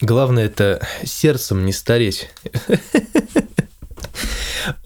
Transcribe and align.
Главное 0.00 0.46
это 0.46 0.86
сердцем 1.04 1.66
не 1.66 1.72
стареть. 1.72 2.30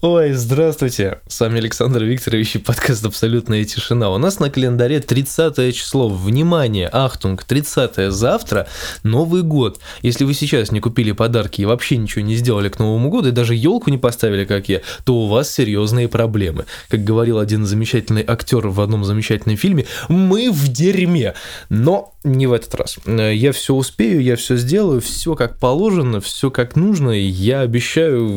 Ой, 0.01 0.33
здравствуйте. 0.33 1.19
С 1.27 1.39
вами 1.39 1.59
Александр 1.59 2.03
Викторович 2.03 2.55
и 2.55 2.59
подкаст 2.59 3.05
«Абсолютная 3.05 3.63
тишина». 3.63 4.09
У 4.09 4.17
нас 4.17 4.39
на 4.39 4.49
календаре 4.49 5.01
30 5.01 5.75
число. 5.75 6.09
Внимание, 6.09 6.89
ахтунг, 6.91 7.43
30 7.43 8.11
завтра 8.11 8.67
Новый 9.03 9.43
год. 9.43 9.79
Если 10.01 10.23
вы 10.23 10.33
сейчас 10.33 10.71
не 10.71 10.79
купили 10.79 11.11
подарки 11.11 11.61
и 11.61 11.65
вообще 11.65 11.97
ничего 11.97 12.25
не 12.25 12.35
сделали 12.35 12.69
к 12.69 12.79
Новому 12.79 13.09
году, 13.09 13.29
и 13.29 13.31
даже 13.31 13.53
елку 13.53 13.91
не 13.91 13.99
поставили, 13.99 14.45
как 14.45 14.67
я, 14.67 14.81
то 15.03 15.15
у 15.15 15.27
вас 15.27 15.51
серьезные 15.51 16.07
проблемы. 16.07 16.65
Как 16.89 17.03
говорил 17.03 17.37
один 17.37 17.67
замечательный 17.67 18.25
актер 18.27 18.67
в 18.69 18.81
одном 18.81 19.03
замечательном 19.03 19.57
фильме, 19.57 19.85
мы 20.09 20.51
в 20.51 20.69
дерьме. 20.69 21.35
Но 21.69 22.12
не 22.23 22.47
в 22.47 22.53
этот 22.53 22.73
раз. 22.75 22.97
Я 23.05 23.51
все 23.51 23.73
успею, 23.73 24.21
я 24.21 24.35
все 24.35 24.55
сделаю, 24.55 25.01
все 25.01 25.35
как 25.35 25.59
положено, 25.59 26.21
все 26.21 26.49
как 26.51 26.75
нужно. 26.75 27.11
И 27.11 27.23
я 27.23 27.61
обещаю 27.61 28.29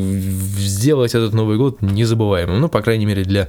сделать 0.59 1.15
этот 1.15 1.33
Новый 1.33 1.57
год 1.57 1.83
незабываемым. 1.83 2.61
Ну, 2.61 2.69
по 2.69 2.83
крайней 2.83 3.07
мере, 3.07 3.23
для 3.25 3.49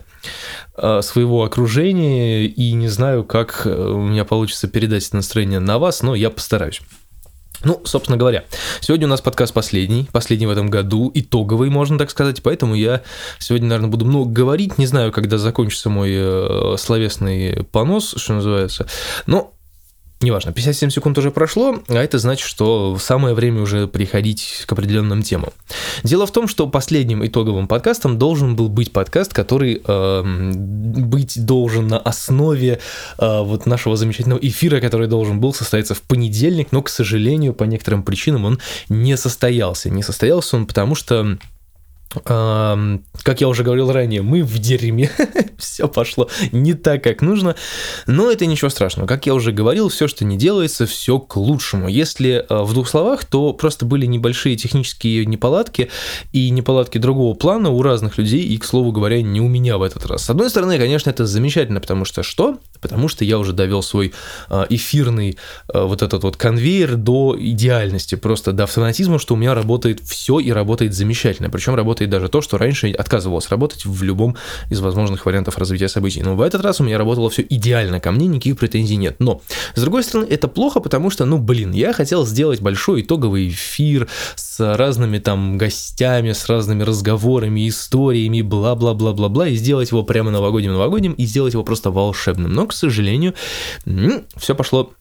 э, 0.76 1.02
своего 1.02 1.44
окружения. 1.44 2.46
И 2.46 2.74
не 2.74 2.88
знаю, 2.88 3.24
как 3.24 3.64
э, 3.66 3.70
у 3.70 4.02
меня 4.02 4.26
получится 4.26 4.68
передать 4.68 5.12
настроение 5.14 5.60
на 5.60 5.80
вас, 5.80 6.02
но 6.02 6.16
я 6.16 6.30
постараюсь. 6.30 6.82
Ну, 7.64 7.82
собственно 7.86 8.18
говоря, 8.18 8.46
сегодня 8.82 9.08
у 9.08 9.10
нас 9.10 9.22
подкаст 9.22 9.52
последний, 9.52 10.08
последний 10.12 10.46
в 10.46 10.52
этом 10.52 10.70
году, 10.70 11.10
итоговый, 11.16 11.72
можно 11.72 11.98
так 11.98 12.12
сказать, 12.12 12.44
поэтому 12.44 12.76
я 12.76 13.02
сегодня, 13.40 13.70
наверное, 13.70 13.90
буду 13.90 14.06
много 14.06 14.32
говорить, 14.32 14.78
не 14.78 14.86
знаю, 14.86 15.12
когда 15.12 15.40
закончится 15.40 15.90
мой 15.90 16.12
э, 16.14 16.76
словесный 16.78 17.64
понос, 17.72 18.14
что 18.16 18.34
называется, 18.34 18.86
но 19.26 19.57
Неважно, 20.20 20.52
57 20.52 20.90
секунд 20.90 21.18
уже 21.20 21.30
прошло, 21.30 21.78
а 21.88 21.94
это 21.94 22.18
значит, 22.18 22.48
что 22.48 22.98
самое 22.98 23.36
время 23.36 23.62
уже 23.62 23.88
переходить 23.88 24.64
к 24.66 24.72
определенным 24.72 25.22
темам. 25.22 25.52
Дело 26.04 26.26
в 26.26 26.32
том, 26.32 26.48
что 26.48 26.68
последним 26.68 27.24
итоговым 27.24 27.68
подкастом 27.68 28.18
должен 28.18 28.56
был 28.56 28.68
быть 28.68 28.92
подкаст, 28.92 29.32
который 29.32 29.80
э, 29.86 30.24
быть 30.24 31.46
должен 31.46 31.88
на 31.88 32.00
основе 32.00 32.80
э, 33.20 33.42
вот 33.44 33.68
нашего 33.68 33.96
замечательного 33.96 34.40
эфира, 34.42 34.82
который 34.82 35.08
должен 35.08 35.40
был 35.40 35.54
состояться 35.54 35.94
в 35.94 36.02
понедельник, 36.02 36.70
но, 36.72 36.82
к 36.82 36.90
сожалению, 36.90 37.54
по 37.54 37.66
некоторым 37.66 38.02
причинам 38.02 38.46
он 38.46 38.60
не 38.90 39.16
состоялся. 39.18 39.92
Не 39.92 40.02
состоялся 40.02 40.58
он 40.58 40.66
потому, 40.66 40.96
что 40.96 41.38
как 42.24 43.42
я 43.42 43.48
уже 43.48 43.64
говорил 43.64 43.92
ранее, 43.92 44.22
мы 44.22 44.44
в 44.44 44.58
дерьме, 44.60 45.12
все 45.58 45.88
пошло 45.88 46.30
не 46.52 46.74
так, 46.74 47.04
как 47.04 47.22
нужно, 47.22 47.56
но 48.06 48.32
это 48.32 48.46
ничего 48.46 48.70
страшного. 48.70 49.08
Как 49.08 49.26
я 49.26 49.34
уже 49.34 49.52
говорил, 49.52 49.90
все, 49.90 50.08
что 50.08 50.26
не 50.26 50.38
делается, 50.38 50.86
все 50.86 51.20
к 51.20 51.36
лучшему. 51.36 51.88
Если 51.88 52.46
э, 52.48 52.64
в 52.64 52.74
двух 52.74 52.88
словах, 52.88 53.26
то 53.26 53.54
просто 53.54 53.86
были 53.86 54.06
небольшие 54.06 54.56
технические 54.56 55.26
неполадки 55.26 55.90
и 56.32 56.50
неполадки 56.50 56.98
другого 56.98 57.34
плана 57.34 57.70
у 57.70 57.82
разных 57.82 58.18
людей, 58.18 58.44
и, 58.44 58.58
к 58.58 58.66
слову 58.66 58.92
говоря, 58.92 59.22
не 59.22 59.42
у 59.42 59.48
меня 59.48 59.78
в 59.78 59.84
этот 59.84 60.06
раз. 60.06 60.24
С 60.24 60.30
одной 60.30 60.50
стороны, 60.50 60.78
конечно, 60.78 61.10
это 61.10 61.26
замечательно, 61.26 61.82
потому 61.82 62.06
что 62.06 62.24
что? 62.24 62.58
Потому 62.82 63.08
что 63.08 63.26
я 63.26 63.40
уже 63.40 63.54
довел 63.54 63.82
свой 63.82 64.14
э, 64.50 64.66
эфирный 64.70 65.38
э, 65.74 65.82
вот 65.82 66.02
этот 66.02 66.24
вот 66.24 66.38
конвейер 66.38 66.96
до 66.96 67.36
идеальности, 67.38 68.16
просто 68.16 68.52
до 68.52 68.64
автоматизма, 68.64 69.20
что 69.20 69.34
у 69.34 69.38
меня 69.38 69.54
работает 69.54 70.00
все 70.02 70.40
и 70.40 70.52
работает 70.52 70.94
замечательно. 70.94 71.50
Причем 71.50 71.76
работает 71.76 72.07
даже 72.10 72.30
то, 72.30 72.42
что 72.42 72.58
раньше 72.58 72.92
отказывалось 72.92 73.50
работать 73.50 73.86
в 73.86 74.04
любом 74.04 74.36
из 74.70 74.80
возможных 74.80 75.26
вариантов 75.26 75.58
развития 75.58 75.90
событий. 75.90 76.22
Но 76.22 76.36
в 76.36 76.42
этот 76.42 76.62
раз 76.62 76.80
у 76.80 76.84
меня 76.84 76.98
работало 76.98 77.30
все 77.30 77.46
идеально, 77.48 78.00
ко 78.00 78.12
мне 78.12 78.28
никаких 78.28 78.58
претензий 78.58 78.96
нет. 78.96 79.18
Но, 79.20 79.42
с 79.76 79.82
другой 79.82 80.04
стороны, 80.04 80.28
это 80.30 80.48
плохо, 80.48 80.80
потому 80.80 81.10
что, 81.10 81.26
ну, 81.26 81.38
блин, 81.38 81.72
я 81.72 81.94
хотел 81.94 82.26
сделать 82.26 82.62
большой 82.62 83.02
итоговый 83.02 83.50
эфир 83.50 84.08
с 84.36 84.76
разными 84.76 85.20
там 85.20 85.58
гостями, 85.58 86.32
с 86.32 86.48
разными 86.48 86.84
разговорами, 86.84 87.68
историями, 87.68 88.42
бла-бла-бла-бла-бла, 88.42 89.48
и 89.48 89.56
сделать 89.56 89.92
его 89.92 90.04
прямо 90.04 90.32
новогодним-новогодним, 90.32 91.14
и 91.14 91.26
сделать 91.26 91.54
его 91.54 91.64
просто 91.64 91.92
волшебным. 91.92 92.54
Но, 92.54 92.68
к 92.68 92.74
сожалению, 92.74 93.34
все 94.38 94.56
пошло 94.56 94.94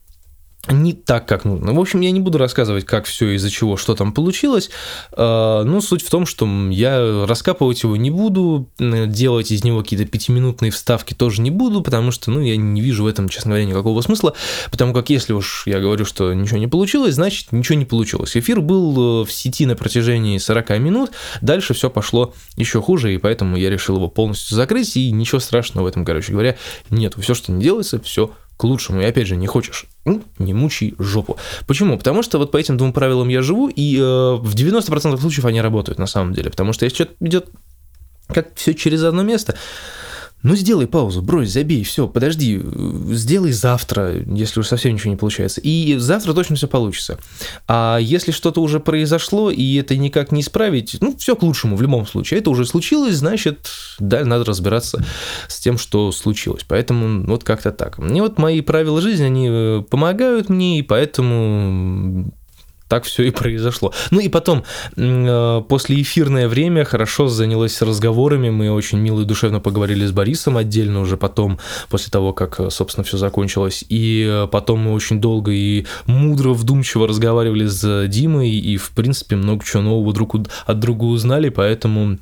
не 0.69 0.93
так, 0.93 1.27
как 1.27 1.45
нужно. 1.45 1.73
В 1.73 1.79
общем, 1.79 2.01
я 2.01 2.11
не 2.11 2.19
буду 2.19 2.37
рассказывать, 2.37 2.85
как 2.85 3.05
все 3.05 3.31
из-за 3.35 3.49
чего, 3.49 3.77
что 3.77 3.95
там 3.95 4.13
получилось. 4.13 4.69
А, 5.11 5.63
но 5.63 5.81
суть 5.81 6.01
в 6.01 6.09
том, 6.09 6.25
что 6.25 6.47
я 6.69 7.25
раскапывать 7.25 7.83
его 7.83 7.95
не 7.95 8.11
буду, 8.11 8.69
делать 8.79 9.51
из 9.51 9.63
него 9.63 9.81
какие-то 9.81 10.05
пятиминутные 10.05 10.71
вставки 10.71 11.13
тоже 11.13 11.41
не 11.41 11.51
буду, 11.51 11.81
потому 11.81 12.11
что, 12.11 12.31
ну, 12.31 12.41
я 12.41 12.57
не 12.57 12.81
вижу 12.81 13.03
в 13.03 13.07
этом, 13.07 13.29
честно 13.29 13.51
говоря, 13.51 13.65
никакого 13.65 14.01
смысла, 14.01 14.33
потому 14.71 14.93
как 14.93 15.09
если 15.09 15.33
уж 15.33 15.63
я 15.65 15.79
говорю, 15.79 16.05
что 16.05 16.33
ничего 16.33 16.57
не 16.57 16.67
получилось, 16.67 17.15
значит, 17.15 17.51
ничего 17.51 17.77
не 17.77 17.85
получилось. 17.85 18.35
Эфир 18.35 18.61
был 18.61 19.21
э, 19.21 19.25
в 19.25 19.31
сети 19.31 19.65
на 19.65 19.75
протяжении 19.75 20.37
40 20.37 20.69
минут, 20.79 21.11
дальше 21.41 21.73
все 21.73 21.89
пошло 21.89 22.33
еще 22.55 22.81
хуже, 22.81 23.13
и 23.13 23.17
поэтому 23.17 23.57
я 23.57 23.69
решил 23.69 23.95
его 23.95 24.07
полностью 24.07 24.55
закрыть, 24.55 24.95
и 24.97 25.11
ничего 25.11 25.39
страшного 25.39 25.85
в 25.85 25.87
этом, 25.87 26.05
короче 26.05 26.31
говоря, 26.31 26.57
нет. 26.89 27.15
Все, 27.17 27.33
что 27.33 27.51
не 27.51 27.61
делается, 27.61 27.99
все 27.99 28.31
к 28.57 28.63
лучшему. 28.63 29.01
И 29.01 29.05
опять 29.05 29.27
же, 29.27 29.35
не 29.35 29.47
хочешь, 29.47 29.85
не 30.39 30.53
мучай 30.53 30.95
жопу. 30.97 31.37
Почему? 31.67 31.97
Потому 31.97 32.23
что 32.23 32.39
вот 32.39 32.51
по 32.51 32.57
этим 32.57 32.75
двум 32.75 32.91
правилам 32.91 33.29
я 33.29 33.41
живу, 33.41 33.69
и 33.69 33.97
э, 33.97 33.99
в 34.01 34.55
90% 34.55 35.19
случаев 35.19 35.45
они 35.45 35.61
работают 35.61 35.99
на 35.99 36.07
самом 36.07 36.33
деле. 36.33 36.49
Потому 36.49 36.73
что 36.73 36.85
если 36.85 36.95
что-то 36.95 37.13
идет 37.21 37.49
как 38.27 38.49
все 38.55 38.73
через 38.73 39.03
одно 39.03 39.23
место, 39.23 39.55
ну, 40.43 40.55
сделай 40.55 40.87
паузу, 40.87 41.21
брось, 41.21 41.51
забей, 41.51 41.83
все, 41.83 42.07
подожди, 42.07 42.61
сделай 43.11 43.51
завтра, 43.51 44.23
если 44.25 44.59
уж 44.59 44.67
совсем 44.67 44.93
ничего 44.93 45.11
не 45.11 45.17
получается. 45.17 45.61
И 45.61 45.97
завтра 45.97 46.33
точно 46.33 46.55
все 46.55 46.67
получится. 46.67 47.17
А 47.67 47.97
если 47.97 48.31
что-то 48.31 48.61
уже 48.61 48.79
произошло, 48.79 49.49
и 49.49 49.75
это 49.75 49.97
никак 49.97 50.31
не 50.31 50.41
исправить, 50.41 50.97
ну, 51.01 51.15
все 51.17 51.35
к 51.35 51.43
лучшему 51.43 51.75
в 51.75 51.81
любом 51.81 52.05
случае. 52.05 52.39
Это 52.39 52.51
уже 52.51 52.65
случилось, 52.65 53.15
значит, 53.15 53.69
далее 53.99 54.27
надо 54.27 54.45
разбираться 54.45 55.03
с 55.47 55.59
тем, 55.59 55.77
что 55.77 56.11
случилось. 56.11 56.63
Поэтому 56.67 57.25
вот 57.25 57.43
как-то 57.43 57.71
так. 57.71 57.97
Мне 57.97 58.21
вот 58.21 58.37
мои 58.37 58.61
правила 58.61 59.01
жизни, 59.01 59.25
они 59.25 59.47
э, 59.49 59.83
помогают 59.89 60.49
мне, 60.49 60.79
и 60.79 60.81
поэтому 60.83 62.31
так 62.87 63.03
все 63.03 63.23
и 63.23 63.31
произошло. 63.31 63.93
Ну 64.11 64.19
и 64.19 64.29
потом, 64.29 64.63
э, 64.95 65.61
после 65.67 66.01
эфирное 66.01 66.47
время 66.47 66.85
хорошо 66.85 67.27
занялось 67.27 67.81
разговорами, 67.81 68.49
мы 68.49 68.71
очень 68.71 68.99
мило 68.99 69.21
и 69.21 69.25
душевно 69.25 69.59
поговорили 69.59 70.05
с 70.05 70.11
Борисом 70.11 70.57
отдельно 70.57 71.01
уже 71.01 71.17
потом, 71.17 71.59
после 71.89 72.11
того, 72.11 72.33
как, 72.33 72.59
э, 72.59 72.69
собственно, 72.69 73.03
все 73.03 73.17
закончилось. 73.17 73.83
И 73.89 74.25
э, 74.27 74.47
потом 74.51 74.79
мы 74.81 74.93
очень 74.93 75.19
долго 75.19 75.51
и 75.51 75.85
мудро, 76.05 76.53
вдумчиво 76.53 77.07
разговаривали 77.07 77.65
с 77.65 78.07
Димой, 78.07 78.49
и, 78.49 78.77
в 78.77 78.91
принципе, 78.91 79.35
много 79.35 79.63
чего 79.65 79.83
нового 79.83 80.13
друг 80.13 80.35
от 80.65 80.79
друга 80.79 81.05
узнали, 81.05 81.49
поэтому 81.49 82.17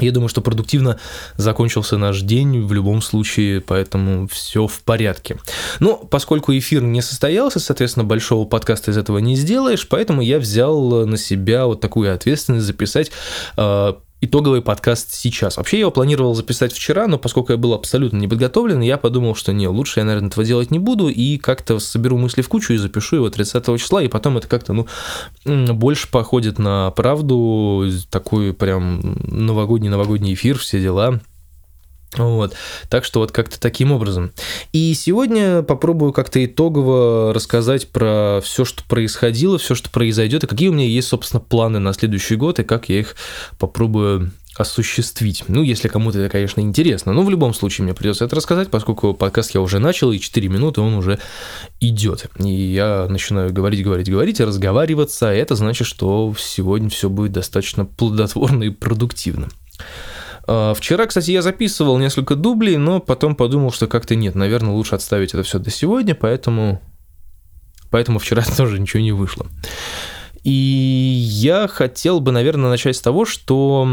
я 0.00 0.12
думаю, 0.12 0.28
что 0.28 0.40
продуктивно 0.40 0.98
закончился 1.36 1.98
наш 1.98 2.20
день 2.20 2.62
в 2.64 2.72
любом 2.72 3.02
случае, 3.02 3.60
поэтому 3.60 4.28
все 4.28 4.66
в 4.66 4.80
порядке. 4.80 5.38
Но 5.80 5.96
поскольку 5.96 6.56
эфир 6.56 6.82
не 6.82 7.02
состоялся, 7.02 7.60
соответственно, 7.60 8.04
большого 8.04 8.46
подкаста 8.46 8.90
из 8.90 8.98
этого 8.98 9.18
не 9.18 9.36
сделаешь, 9.36 9.86
поэтому 9.88 10.22
я 10.22 10.38
взял 10.38 11.06
на 11.06 11.16
себя 11.16 11.66
вот 11.66 11.80
такую 11.80 12.12
ответственность 12.12 12.66
записать 12.66 13.10
э, 13.56 13.94
итоговый 14.24 14.62
подкаст 14.62 15.12
сейчас. 15.12 15.56
Вообще 15.56 15.76
я 15.76 15.80
его 15.82 15.90
планировал 15.90 16.34
записать 16.34 16.72
вчера, 16.72 17.06
но 17.06 17.18
поскольку 17.18 17.52
я 17.52 17.58
был 17.58 17.74
абсолютно 17.74 18.18
не 18.18 18.28
подготовлен, 18.28 18.80
я 18.80 18.98
подумал, 18.98 19.34
что 19.34 19.52
не, 19.52 19.68
лучше 19.68 20.00
я, 20.00 20.04
наверное, 20.04 20.28
этого 20.28 20.44
делать 20.44 20.70
не 20.70 20.78
буду, 20.78 21.08
и 21.08 21.38
как-то 21.38 21.78
соберу 21.78 22.16
мысли 22.18 22.42
в 22.42 22.48
кучу 22.48 22.72
и 22.72 22.76
запишу 22.76 23.16
его 23.16 23.30
30 23.30 23.64
числа, 23.80 24.02
и 24.02 24.08
потом 24.08 24.38
это 24.38 24.48
как-то, 24.48 24.72
ну, 24.72 24.86
больше 25.74 26.10
походит 26.10 26.58
на 26.58 26.90
правду, 26.90 27.84
такой 28.10 28.52
прям 28.52 29.00
новогодний-новогодний 29.24 30.34
эфир, 30.34 30.58
все 30.58 30.80
дела. 30.80 31.20
Вот. 32.16 32.54
Так 32.88 33.04
что 33.04 33.20
вот 33.20 33.32
как-то 33.32 33.60
таким 33.60 33.92
образом. 33.92 34.32
И 34.72 34.94
сегодня 34.94 35.62
попробую 35.62 36.12
как-то 36.12 36.44
итогово 36.44 37.32
рассказать 37.32 37.88
про 37.88 38.40
все, 38.42 38.64
что 38.64 38.84
происходило, 38.84 39.58
все, 39.58 39.74
что 39.74 39.90
произойдет, 39.90 40.44
и 40.44 40.46
какие 40.46 40.68
у 40.68 40.72
меня 40.72 40.86
есть, 40.86 41.08
собственно, 41.08 41.40
планы 41.40 41.78
на 41.78 41.92
следующий 41.92 42.36
год, 42.36 42.58
и 42.58 42.64
как 42.64 42.88
я 42.88 43.00
их 43.00 43.16
попробую 43.58 44.32
осуществить. 44.56 45.44
Ну, 45.48 45.62
если 45.62 45.88
кому-то 45.88 46.20
это, 46.20 46.30
конечно, 46.30 46.60
интересно. 46.60 47.12
Но 47.12 47.22
в 47.22 47.30
любом 47.30 47.54
случае 47.54 47.84
мне 47.84 47.94
придется 47.94 48.24
это 48.24 48.36
рассказать, 48.36 48.70
поскольку 48.70 49.12
подкаст 49.14 49.52
я 49.54 49.60
уже 49.60 49.78
начал, 49.78 50.12
и 50.12 50.20
4 50.20 50.48
минуты 50.48 50.80
он 50.80 50.94
уже 50.94 51.18
идет. 51.80 52.26
И 52.38 52.48
я 52.48 53.06
начинаю 53.08 53.52
говорить, 53.52 53.82
говорить, 53.82 54.08
говорить, 54.08 54.40
и 54.40 54.44
разговариваться. 54.44 55.30
А 55.30 55.32
это 55.32 55.56
значит, 55.56 55.86
что 55.86 56.32
сегодня 56.38 56.88
все 56.88 57.08
будет 57.08 57.32
достаточно 57.32 57.84
плодотворно 57.84 58.64
и 58.64 58.70
продуктивно. 58.70 59.48
А, 60.46 60.74
вчера, 60.74 61.06
кстати, 61.06 61.30
я 61.30 61.42
записывал 61.42 61.98
несколько 61.98 62.36
дублей, 62.36 62.76
но 62.76 63.00
потом 63.00 63.34
подумал, 63.34 63.72
что 63.72 63.86
как-то 63.86 64.14
нет, 64.14 64.34
наверное, 64.34 64.72
лучше 64.72 64.94
отставить 64.94 65.34
это 65.34 65.42
все 65.42 65.58
до 65.58 65.70
сегодня, 65.70 66.14
поэтому, 66.14 66.80
поэтому 67.90 68.18
вчера 68.18 68.42
тоже 68.56 68.78
ничего 68.78 69.02
не 69.02 69.12
вышло. 69.12 69.46
И 70.42 70.50
я 70.50 71.66
хотел 71.68 72.20
бы, 72.20 72.30
наверное, 72.30 72.68
начать 72.68 72.96
с 72.96 73.00
того, 73.00 73.24
что 73.24 73.88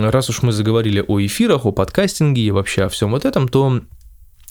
раз 0.00 0.30
уж 0.30 0.42
мы 0.42 0.52
заговорили 0.52 1.04
о 1.06 1.20
эфирах, 1.20 1.66
о 1.66 1.72
подкастинге 1.72 2.42
и 2.42 2.52
вообще 2.52 2.84
о 2.84 2.88
всем 2.88 3.10
вот 3.10 3.24
этом, 3.24 3.48
то 3.48 3.80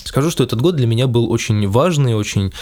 Скажу, 0.07 0.31
что 0.31 0.45
этот 0.45 0.61
год 0.61 0.77
для 0.77 0.87
меня 0.87 1.05
был 1.05 1.29
очень 1.29 1.67
важный, 1.67 2.15
очень 2.15 2.53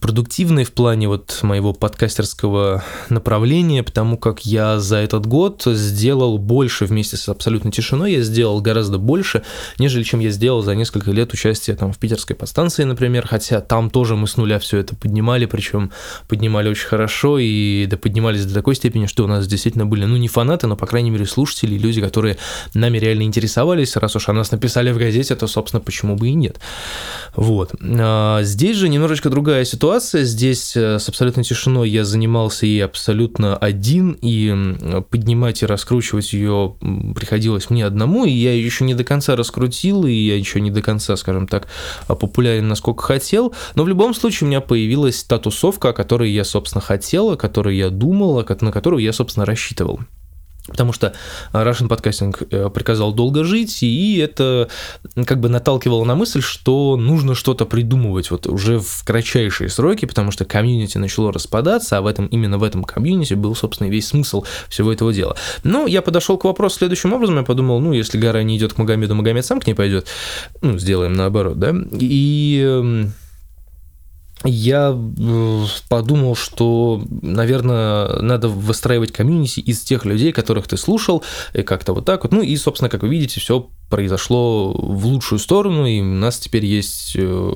продуктивный 0.00 0.64
в 0.64 0.72
плане 0.72 1.06
вот 1.06 1.38
моего 1.42 1.72
подкастерского 1.72 2.82
направления, 3.10 3.84
потому 3.84 4.18
как 4.18 4.44
я 4.44 4.80
за 4.80 4.96
этот 4.96 5.24
год 5.24 5.62
сделал 5.66 6.38
больше 6.38 6.86
вместе 6.86 7.16
с 7.16 7.28
абсолютной 7.28 7.70
тишиной, 7.70 8.14
я 8.14 8.22
сделал 8.22 8.60
гораздо 8.60 8.98
больше, 8.98 9.44
нежели 9.78 10.02
чем 10.02 10.18
я 10.18 10.30
сделал 10.30 10.62
за 10.62 10.74
несколько 10.74 11.12
лет 11.12 11.32
участия 11.32 11.76
там 11.76 11.92
в 11.92 11.98
питерской 11.98 12.34
подстанции, 12.34 12.82
например, 12.82 13.24
хотя 13.24 13.60
там 13.60 13.88
тоже 13.88 14.16
мы 14.16 14.26
с 14.26 14.36
нуля 14.36 14.58
все 14.58 14.78
это 14.78 14.96
поднимали, 14.96 15.46
причем 15.46 15.92
поднимали 16.26 16.68
очень 16.68 16.88
хорошо 16.88 17.38
и 17.38 17.86
да 17.86 17.98
поднимались 17.98 18.46
до 18.46 18.54
такой 18.54 18.74
степени, 18.74 19.06
что 19.06 19.22
у 19.22 19.28
нас 19.28 19.46
действительно 19.46 19.86
были, 19.86 20.06
ну, 20.06 20.16
не 20.16 20.26
фанаты, 20.26 20.66
но, 20.66 20.76
по 20.76 20.88
крайней 20.88 21.10
мере, 21.10 21.26
слушатели, 21.26 21.78
люди, 21.78 22.00
которые 22.00 22.36
нами 22.74 22.98
реально 22.98 23.22
интересовались, 23.22 23.94
раз 23.94 24.16
уж 24.16 24.28
о 24.28 24.32
нас 24.32 24.50
написали 24.50 24.90
в 24.90 24.98
газете, 24.98 25.36
то, 25.36 25.46
собственно, 25.46 25.80
почему 25.80 26.16
бы 26.16 26.28
и 26.28 26.34
нет. 26.34 26.58
Вот. 27.36 27.74
А 27.80 28.42
здесь 28.42 28.76
же 28.76 28.88
немножечко 28.88 29.30
другая 29.30 29.64
ситуация. 29.64 30.24
Здесь 30.24 30.76
э, 30.76 30.98
с 30.98 31.08
абсолютной 31.08 31.44
тишиной 31.44 31.88
я 31.88 32.04
занимался 32.04 32.66
и 32.66 32.78
абсолютно 32.80 33.56
один, 33.56 34.16
и 34.20 35.02
поднимать 35.10 35.62
и 35.62 35.66
раскручивать 35.66 36.32
ее 36.32 36.76
приходилось 37.14 37.70
мне 37.70 37.86
одному, 37.86 38.24
и 38.24 38.30
я 38.30 38.54
еще 38.54 38.84
не 38.84 38.94
до 38.94 39.04
конца 39.04 39.36
раскрутил, 39.36 40.06
и 40.06 40.12
я 40.12 40.36
еще 40.36 40.60
не 40.60 40.70
до 40.70 40.82
конца, 40.82 41.16
скажем 41.16 41.46
так, 41.46 41.68
популярен, 42.08 42.68
насколько 42.68 43.02
хотел. 43.02 43.54
Но 43.74 43.84
в 43.84 43.88
любом 43.88 44.14
случае 44.14 44.46
у 44.46 44.48
меня 44.48 44.60
появилась 44.60 45.22
та 45.22 45.38
тусовка, 45.38 45.90
о 45.90 45.92
которой 45.92 46.30
я, 46.30 46.44
собственно, 46.44 46.82
хотел, 46.82 47.30
о 47.30 47.36
которой 47.36 47.76
я 47.76 47.90
думал, 47.90 48.44
на 48.60 48.72
которую 48.72 49.02
я, 49.02 49.12
собственно, 49.12 49.46
рассчитывал. 49.46 50.00
Потому 50.70 50.92
что 50.92 51.14
Russian 51.52 51.88
Podcasting 51.88 52.46
э, 52.50 52.70
приказал 52.70 53.12
долго 53.12 53.44
жить, 53.44 53.82
и 53.82 54.18
это 54.18 54.68
как 55.26 55.40
бы 55.40 55.48
наталкивало 55.48 56.04
на 56.04 56.14
мысль, 56.14 56.40
что 56.42 56.96
нужно 56.96 57.34
что-то 57.34 57.66
придумывать 57.66 58.30
вот 58.30 58.46
уже 58.46 58.78
в 58.78 59.02
кратчайшие 59.04 59.68
сроки, 59.68 60.06
потому 60.06 60.30
что 60.30 60.44
комьюнити 60.44 60.98
начало 60.98 61.32
распадаться, 61.32 61.98
а 61.98 62.02
в 62.02 62.06
этом, 62.06 62.26
именно 62.26 62.58
в 62.58 62.62
этом 62.62 62.84
комьюнити 62.84 63.34
был, 63.34 63.54
собственно, 63.54 63.88
весь 63.88 64.08
смысл 64.08 64.44
всего 64.68 64.92
этого 64.92 65.12
дела. 65.12 65.36
Но 65.64 65.86
я 65.86 66.02
подошел 66.02 66.38
к 66.38 66.44
вопросу 66.44 66.78
следующим 66.78 67.12
образом, 67.12 67.36
я 67.36 67.42
подумал, 67.42 67.80
ну, 67.80 67.92
если 67.92 68.18
гора 68.18 68.42
не 68.42 68.56
идет 68.56 68.74
к 68.74 68.78
Магомеду, 68.78 69.14
Магомед 69.14 69.44
сам 69.44 69.60
к 69.60 69.66
ней 69.66 69.74
пойдет, 69.74 70.06
ну, 70.62 70.78
сделаем 70.78 71.12
наоборот, 71.12 71.58
да, 71.58 71.74
и 71.92 72.62
эм, 72.64 73.12
я 74.44 74.96
э, 74.96 75.64
подумал, 75.88 76.34
что, 76.34 77.02
наверное, 77.22 78.20
надо 78.20 78.48
выстраивать 78.48 79.12
комьюнити 79.12 79.60
из 79.60 79.80
тех 79.80 80.04
людей, 80.04 80.32
которых 80.32 80.66
ты 80.66 80.76
слушал, 80.76 81.22
и 81.52 81.62
как-то 81.62 81.92
вот 81.92 82.06
так 82.06 82.22
вот. 82.22 82.32
Ну 82.32 82.42
и, 82.42 82.56
собственно, 82.56 82.88
как 82.88 83.02
вы 83.02 83.08
видите, 83.08 83.40
все 83.40 83.68
произошло 83.90 84.72
в 84.72 85.04
лучшую 85.04 85.40
сторону, 85.40 85.84
и 85.84 86.00
у 86.00 86.04
нас 86.04 86.38
теперь 86.38 86.64
есть 86.64 87.16
э, 87.16 87.54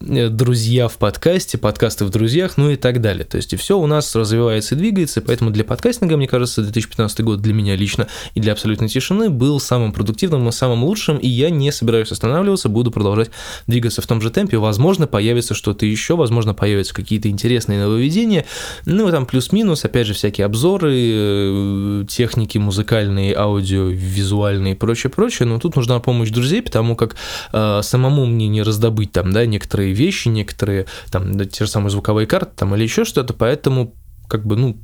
друзья 0.00 0.88
в 0.88 0.96
подкасте, 0.96 1.58
подкасты 1.58 2.04
в 2.04 2.10
друзьях, 2.10 2.56
ну 2.56 2.70
и 2.70 2.76
так 2.76 3.00
далее. 3.00 3.24
То 3.24 3.36
есть 3.36 3.52
и 3.52 3.56
все 3.56 3.76
у 3.76 3.86
нас 3.86 4.14
развивается 4.14 4.74
и 4.74 4.78
двигается, 4.78 5.20
поэтому 5.20 5.50
для 5.50 5.64
подкастинга, 5.64 6.16
мне 6.16 6.28
кажется, 6.28 6.62
2015 6.62 7.20
год 7.22 7.42
для 7.42 7.52
меня 7.52 7.74
лично 7.76 8.06
и 8.34 8.40
для 8.40 8.52
абсолютной 8.52 8.88
тишины 8.88 9.28
был 9.28 9.58
самым 9.58 9.92
продуктивным 9.92 10.48
и 10.48 10.52
самым 10.52 10.84
лучшим, 10.84 11.18
и 11.18 11.26
я 11.26 11.50
не 11.50 11.72
собираюсь 11.72 12.12
останавливаться, 12.12 12.68
буду 12.68 12.92
продолжать 12.92 13.30
двигаться 13.66 14.00
в 14.00 14.06
том 14.06 14.20
же 14.20 14.30
темпе. 14.30 14.58
Возможно, 14.58 15.08
появится 15.08 15.54
что-то 15.54 15.84
еще, 15.84 16.14
возможно, 16.14 16.54
появятся 16.54 16.94
какие-то 16.94 17.28
интересные 17.28 17.80
нововведения, 17.80 18.44
ну 18.86 19.10
там 19.10 19.26
плюс-минус, 19.26 19.84
опять 19.84 20.06
же, 20.06 20.14
всякие 20.14 20.44
обзоры, 20.44 20.94
э, 20.94 22.04
техники 22.08 22.58
музыкальные, 22.58 23.34
аудио, 23.36 23.88
визуальные 23.88 24.74
и 24.74 24.76
прочее-прочее, 24.76 25.48
но 25.48 25.58
тут 25.58 25.71
тут 25.72 25.76
нужна 25.76 26.00
помощь 26.00 26.30
друзей, 26.30 26.62
потому 26.62 26.96
как 26.96 27.16
э, 27.52 27.80
самому 27.82 28.26
мне 28.26 28.48
не 28.48 28.62
раздобыть 28.62 29.12
там, 29.12 29.32
да, 29.32 29.46
некоторые 29.46 29.92
вещи, 29.92 30.28
некоторые 30.28 30.86
там, 31.10 31.36
да, 31.36 31.44
те 31.44 31.64
же 31.64 31.70
самые 31.70 31.90
звуковые 31.90 32.26
карты 32.26 32.52
там 32.56 32.74
или 32.74 32.82
еще 32.82 33.04
что-то, 33.04 33.32
поэтому 33.32 33.94
как 34.28 34.46
бы, 34.46 34.56
ну, 34.56 34.78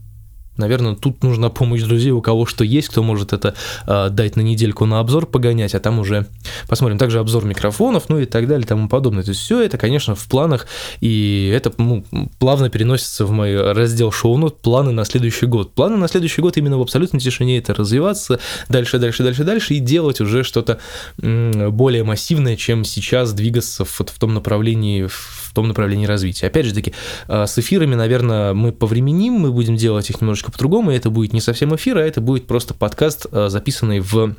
Наверное, 0.58 0.94
тут 0.94 1.22
нужна 1.22 1.48
помощь 1.48 1.82
друзей, 1.82 2.10
у 2.10 2.20
кого 2.20 2.46
что 2.46 2.64
есть, 2.64 2.88
кто 2.88 3.02
может 3.02 3.32
это 3.32 3.54
э, 3.86 4.10
дать 4.10 4.36
на 4.36 4.40
недельку 4.40 4.84
на 4.84 5.00
обзор 5.00 5.26
погонять, 5.26 5.74
а 5.74 5.80
там 5.80 5.98
уже 5.98 6.26
посмотрим. 6.68 6.98
Также 6.98 7.20
обзор 7.20 7.44
микрофонов, 7.44 8.08
ну 8.08 8.18
и 8.18 8.26
так 8.26 8.46
далее, 8.46 8.66
тому 8.66 8.88
подобное. 8.88 9.22
То 9.22 9.30
есть 9.30 9.40
все 9.40 9.62
это, 9.62 9.78
конечно, 9.78 10.14
в 10.14 10.26
планах, 10.26 10.66
и 11.00 11.50
это 11.54 11.72
ну, 11.78 12.04
плавно 12.38 12.70
переносится 12.70 13.24
в 13.24 13.30
мой 13.30 13.72
раздел 13.72 14.10
шоу-нот 14.10 14.60
планы 14.60 14.92
на 14.92 15.04
следующий 15.04 15.46
год. 15.46 15.72
Планы 15.72 15.96
на 15.96 16.08
следующий 16.08 16.42
год 16.42 16.56
именно 16.56 16.78
в 16.78 16.82
абсолютной 16.82 17.20
тишине 17.20 17.58
это 17.58 17.74
развиваться 17.74 18.40
дальше, 18.68 18.98
дальше, 18.98 19.22
дальше, 19.22 19.44
дальше 19.44 19.74
и 19.74 19.78
делать 19.78 20.20
уже 20.20 20.42
что-то 20.42 20.78
более 21.18 22.04
массивное, 22.04 22.56
чем 22.56 22.84
сейчас 22.84 23.32
двигаться 23.32 23.84
в, 23.84 24.00
в 24.00 24.18
том 24.18 24.34
направлении, 24.34 25.06
в 25.06 25.52
том 25.54 25.68
направлении 25.68 26.06
развития. 26.06 26.46
Опять 26.46 26.66
же 26.66 26.74
таки, 26.74 26.92
э, 27.28 27.46
с 27.46 27.58
эфирами, 27.58 27.94
наверное, 27.94 28.54
мы 28.54 28.72
повременим, 28.72 29.34
мы 29.34 29.52
будем 29.52 29.76
делать 29.76 30.10
их 30.10 30.20
немножко 30.20 30.47
немножко 30.48 30.52
по-другому, 30.52 30.90
это 30.90 31.10
будет 31.10 31.32
не 31.32 31.40
совсем 31.40 31.74
эфир, 31.74 31.98
а 31.98 32.02
это 32.02 32.20
будет 32.20 32.46
просто 32.46 32.74
подкаст, 32.74 33.26
э, 33.30 33.48
записанный 33.48 34.00
в 34.00 34.34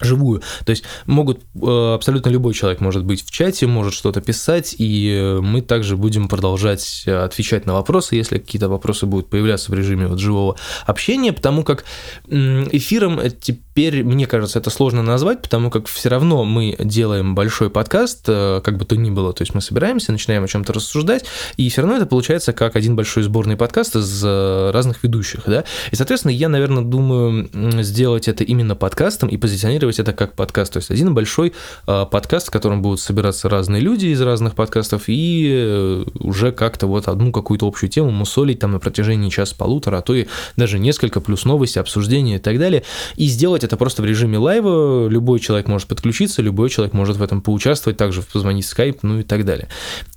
живую. 0.00 0.42
То 0.64 0.70
есть 0.70 0.84
могут 1.06 1.40
э, 1.54 1.94
абсолютно 1.94 2.30
любой 2.30 2.54
человек 2.54 2.80
может 2.80 3.04
быть 3.04 3.24
в 3.24 3.30
чате, 3.30 3.66
может 3.66 3.94
что-то 3.94 4.20
писать, 4.20 4.74
и 4.78 5.10
э, 5.10 5.40
мы 5.40 5.62
также 5.62 5.96
будем 5.96 6.28
продолжать 6.28 7.04
э, 7.06 7.16
отвечать 7.16 7.66
на 7.66 7.74
вопросы, 7.74 8.16
если 8.16 8.38
какие-то 8.38 8.68
вопросы 8.68 9.06
будут 9.06 9.30
появляться 9.30 9.70
в 9.70 9.74
режиме 9.74 10.06
вот 10.06 10.18
живого 10.18 10.56
общения, 10.86 11.32
потому 11.32 11.64
как 11.64 11.84
эфиром 12.28 13.20
теперь, 13.40 14.04
мне 14.04 14.26
кажется, 14.26 14.58
это 14.58 14.70
сложно 14.70 15.02
назвать, 15.02 15.42
потому 15.42 15.70
как 15.70 15.86
все 15.86 16.08
равно 16.08 16.44
мы 16.44 16.76
делаем 16.78 17.34
большой 17.34 17.70
подкаст, 17.70 18.26
как 18.26 18.76
бы 18.76 18.84
то 18.84 18.96
ни 18.96 19.10
было, 19.10 19.32
то 19.32 19.42
есть 19.42 19.54
мы 19.54 19.60
собираемся, 19.60 20.12
начинаем 20.12 20.44
о 20.44 20.48
чем-то 20.48 20.72
рассуждать, 20.72 21.24
и 21.56 21.68
все 21.68 21.82
равно 21.82 21.96
это 21.96 22.06
получается 22.06 22.52
как 22.52 22.76
один 22.76 22.96
большой 22.96 23.22
сборный 23.22 23.56
подкаст 23.56 23.96
из 23.96 24.24
разных 24.24 25.02
ведущих, 25.02 25.42
да, 25.46 25.64
и, 25.90 25.96
соответственно, 25.96 26.32
я, 26.32 26.48
наверное, 26.48 26.82
думаю 26.82 27.48
сделать 27.82 28.28
это 28.28 28.44
именно 28.44 28.74
подкастом 28.74 29.28
и 29.28 29.36
позиционировать 29.36 29.85
рассматривать 29.86 29.98
это 29.98 30.12
как 30.12 30.34
подкаст. 30.34 30.72
То 30.72 30.78
есть 30.78 30.90
один 30.90 31.14
большой 31.14 31.52
э, 31.86 32.06
подкаст, 32.10 32.48
в 32.48 32.50
котором 32.50 32.82
будут 32.82 33.00
собираться 33.00 33.48
разные 33.48 33.80
люди 33.80 34.06
из 34.06 34.20
разных 34.20 34.54
подкастов 34.54 35.04
и 35.08 35.48
э, 35.50 36.04
уже 36.18 36.52
как-то 36.52 36.86
вот 36.86 37.08
одну 37.08 37.32
какую-то 37.32 37.66
общую 37.66 37.90
тему 37.90 38.10
мусолить 38.10 38.58
там 38.58 38.72
на 38.72 38.78
протяжении 38.78 39.30
часа-полутора, 39.30 39.98
а 39.98 40.02
то 40.02 40.14
и 40.14 40.26
даже 40.56 40.78
несколько, 40.78 41.20
плюс 41.20 41.44
новости, 41.44 41.78
обсуждения 41.78 42.36
и 42.36 42.38
так 42.38 42.58
далее. 42.58 42.82
И 43.16 43.26
сделать 43.26 43.64
это 43.64 43.76
просто 43.76 44.02
в 44.02 44.04
режиме 44.04 44.38
лайва. 44.38 45.08
Любой 45.08 45.40
человек 45.40 45.68
может 45.68 45.88
подключиться, 45.88 46.42
любой 46.42 46.68
человек 46.70 46.94
может 46.94 47.16
в 47.16 47.22
этом 47.22 47.40
поучаствовать, 47.40 47.96
также 47.96 48.22
позвонить 48.22 48.66
в 48.66 48.78
Skype, 48.78 48.98
ну 49.02 49.20
и 49.20 49.22
так 49.22 49.44
далее. 49.44 49.68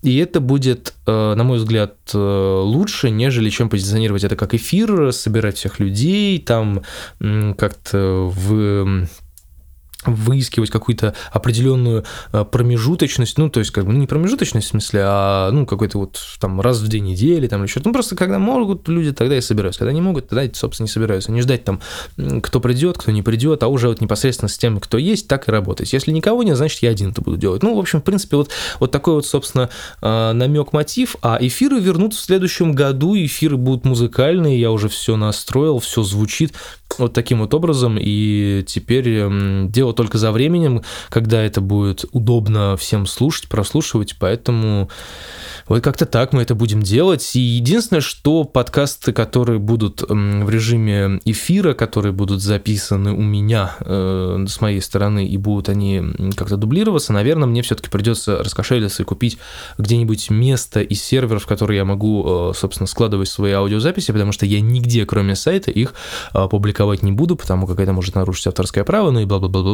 И 0.01 0.17
это 0.17 0.39
будет, 0.39 0.93
э, 1.05 1.33
на 1.35 1.43
мой 1.43 1.57
взгляд, 1.57 1.95
лучше, 2.13 3.11
нежели 3.11 3.49
чем 3.49 3.69
позиционировать 3.69 4.23
это 4.23 4.35
как 4.35 4.53
эфир, 4.53 5.13
собирать 5.13 5.57
всех 5.57 5.79
людей, 5.79 6.39
там 6.39 6.81
как-то 7.19 8.31
в 8.33 9.07
выискивать 10.05 10.69
какую-то 10.69 11.13
определенную 11.31 12.05
э, 12.31 12.45
промежуточность, 12.45 13.37
ну, 13.37 13.49
то 13.49 13.59
есть, 13.59 13.71
как 13.71 13.85
бы, 13.85 13.91
ну, 13.91 13.99
не 13.99 14.07
промежуточность 14.07 14.67
в 14.67 14.69
смысле, 14.71 15.01
а, 15.03 15.51
ну, 15.51 15.65
какой-то 15.65 15.97
вот 15.97 16.19
там 16.39 16.61
раз 16.61 16.79
в 16.79 16.87
день 16.87 17.03
недели, 17.03 17.47
там, 17.47 17.61
или 17.61 17.67
что-то. 17.67 17.89
Ну, 17.89 17.93
просто 17.93 18.15
когда 18.15 18.39
могут 18.39 18.87
люди, 18.87 19.11
тогда 19.11 19.37
и 19.37 19.41
собираются. 19.41 19.79
Когда 19.79 19.91
не 19.91 20.01
могут, 20.01 20.29
тогда, 20.29 20.49
собственно, 20.53 20.85
не 20.85 20.91
собираются. 20.91 21.31
Не 21.31 21.41
ждать 21.41 21.65
там, 21.65 21.81
кто 22.41 22.61
придет, 22.61 22.97
кто 22.97 23.11
не 23.11 23.21
придет, 23.21 23.61
а 23.63 23.67
уже 23.67 23.89
вот 23.89 23.99
непосредственно 23.99 24.47
с 24.47 24.57
тем, 24.57 24.79
кто 24.79 24.97
есть, 24.97 25.27
так 25.27 25.49
и 25.49 25.51
работать. 25.51 25.91
Если 25.91 26.11
никого 26.11 26.43
нет, 26.43 26.55
значит, 26.55 26.81
я 26.81 26.91
один 26.91 27.09
это 27.09 27.21
буду 27.21 27.35
делать. 27.35 27.61
Ну, 27.61 27.75
в 27.75 27.79
общем, 27.79 27.99
в 27.99 28.03
принципе, 28.03 28.37
вот, 28.37 28.51
вот 28.79 28.91
такой 28.91 29.15
вот, 29.15 29.25
собственно, 29.25 29.69
э, 30.01 30.31
намек 30.31 30.71
мотив. 30.71 31.17
А 31.21 31.37
эфиры 31.41 31.79
вернутся 31.79 32.21
в 32.21 32.23
следующем 32.23 32.71
году, 32.71 33.15
эфиры 33.17 33.57
будут 33.57 33.83
музыкальные, 33.83 34.59
я 34.59 34.71
уже 34.71 34.87
все 34.87 35.17
настроил, 35.17 35.79
все 35.79 36.03
звучит 36.03 36.53
вот 36.97 37.13
таким 37.13 37.39
вот 37.39 37.53
образом, 37.53 37.97
и 37.99 38.63
теперь 38.67 39.09
эм, 39.09 39.69
дело 39.89 39.93
только 39.93 40.17
за 40.17 40.31
временем, 40.31 40.81
когда 41.09 41.41
это 41.41 41.61
будет 41.61 42.05
удобно 42.11 42.75
всем 42.77 43.05
слушать, 43.05 43.49
прослушивать, 43.49 44.15
поэтому 44.19 44.89
вот 45.67 45.83
как-то 45.83 46.05
так 46.05 46.33
мы 46.33 46.41
это 46.41 46.55
будем 46.55 46.81
делать. 46.81 47.35
И 47.35 47.39
единственное, 47.39 48.01
что 48.01 48.43
подкасты, 48.43 49.13
которые 49.13 49.59
будут 49.59 50.01
в 50.01 50.49
режиме 50.49 51.19
эфира, 51.25 51.73
которые 51.73 52.11
будут 52.11 52.41
записаны 52.41 53.13
у 53.13 53.21
меня 53.21 53.75
э, 53.81 54.45
с 54.47 54.61
моей 54.61 54.81
стороны, 54.81 55.27
и 55.27 55.37
будут 55.37 55.69
они 55.69 56.03
как-то 56.35 56.57
дублироваться, 56.57 57.13
наверное, 57.13 57.47
мне 57.47 57.61
все-таки 57.61 57.89
придется 57.89 58.43
раскошелиться 58.43 59.03
и 59.03 59.05
купить 59.05 59.37
где-нибудь 59.77 60.29
место 60.29 60.81
и 60.81 60.95
сервер, 60.95 61.39
в 61.39 61.45
который 61.45 61.77
я 61.77 61.85
могу, 61.85 62.51
э, 62.51 62.53
собственно, 62.55 62.87
складывать 62.87 63.29
свои 63.29 63.51
аудиозаписи, 63.51 64.11
потому 64.11 64.31
что 64.31 64.45
я 64.45 64.61
нигде, 64.61 65.05
кроме 65.05 65.35
сайта, 65.35 65.71
их 65.71 65.93
э, 66.33 66.47
публиковать 66.49 67.03
не 67.03 67.11
буду, 67.11 67.35
потому 67.35 67.67
как 67.67 67.79
это 67.79 67.93
может 67.93 68.15
нарушить 68.15 68.47
авторское 68.47 68.83
право, 68.83 69.11
ну 69.11 69.19
и 69.19 69.25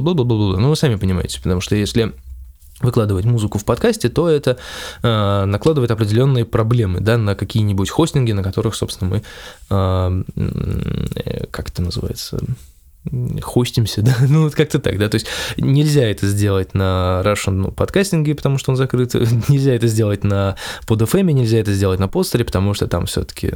бла-бла-бла-бла-бла-бла. 0.06 0.62
Ну, 0.62 0.70
вы 0.70 0.76
сами 0.76 0.96
понимаете, 0.96 1.42
потому 1.42 1.62
что 1.62 1.76
если 1.76 2.14
выкладывать 2.82 3.26
музыку 3.26 3.58
в 3.58 3.66
подкасте, 3.66 4.10
то 4.10 4.30
это 4.30 4.58
э, 5.02 5.46
накладывает 5.46 5.92
определенные 5.92 6.46
проблемы 6.46 7.00
да, 7.00 7.18
на 7.18 7.36
какие-нибудь 7.36 7.90
хостинги, 7.90 8.34
на 8.34 8.44
которых, 8.44 8.76
собственно, 8.76 9.12
мы, 9.12 9.24
э, 9.70 11.46
как 11.52 11.70
это 11.70 11.82
называется, 11.82 12.40
хостимся, 13.42 14.02
да, 14.04 14.16
ну 14.28 14.44
вот 14.44 14.56
как-то 14.56 14.80
так, 14.80 14.98
да, 14.98 15.10
то 15.10 15.16
есть 15.16 15.28
нельзя 15.58 16.04
это 16.04 16.28
сделать 16.28 16.74
на 16.74 17.22
Russian 17.24 17.72
подкастинге, 17.72 18.36
потому 18.36 18.58
что 18.58 18.72
он 18.72 18.78
закрыт, 18.78 19.14
нельзя 19.50 19.74
это 19.74 19.88
сделать 19.88 20.24
на 20.24 20.56
PodFM, 20.88 21.32
нельзя 21.32 21.60
это 21.60 21.74
сделать 21.74 22.00
на 22.00 22.08
постере, 22.08 22.44
потому 22.44 22.74
что 22.74 22.88
там 22.88 23.06
все-таки 23.06 23.54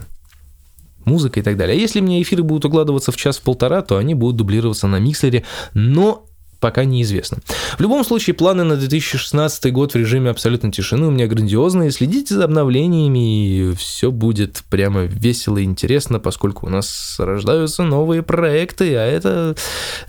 музыка 1.05 1.39
и 1.39 1.43
так 1.43 1.57
далее. 1.57 1.75
А 1.75 1.79
если 1.79 2.01
мне 2.01 2.21
эфиры 2.21 2.43
будут 2.43 2.65
укладываться 2.65 3.11
в 3.11 3.17
час-полтора, 3.17 3.81
то 3.81 3.97
они 3.97 4.13
будут 4.15 4.37
дублироваться 4.37 4.87
на 4.87 4.99
миксере, 4.99 5.43
но 5.73 6.28
пока 6.59 6.83
неизвестно. 6.85 7.39
В 7.77 7.81
любом 7.81 8.03
случае, 8.03 8.33
планы 8.33 8.63
на 8.63 8.75
2016 8.75 9.71
год 9.71 9.93
в 9.93 9.95
режиме 9.95 10.29
абсолютной 10.29 10.71
тишины 10.71 11.07
у 11.07 11.11
меня 11.11 11.27
грандиозные. 11.27 11.91
Следите 11.91 12.35
за 12.35 12.45
обновлениями, 12.45 13.47
и 13.47 13.75
все 13.75 14.11
будет 14.11 14.63
прямо 14.69 15.03
весело 15.03 15.57
и 15.57 15.63
интересно, 15.63 16.19
поскольку 16.19 16.67
у 16.67 16.69
нас 16.69 17.15
рождаются 17.19 17.83
новые 17.83 18.23
проекты, 18.23 18.95
а 18.95 19.05
это, 19.05 19.55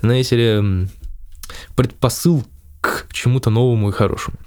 знаете 0.01 0.35
ли, 0.35 0.87
предпосыл 1.75 2.43
к 2.81 3.07
чему-то 3.11 3.49
новому 3.49 3.89
и 3.89 3.93
хорошему. 3.93 4.37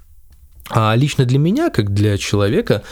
А 0.70 0.94
лично 0.96 1.26
для 1.26 1.38
меня, 1.38 1.68
как 1.68 1.92
для 1.92 2.16
человека, 2.16 2.82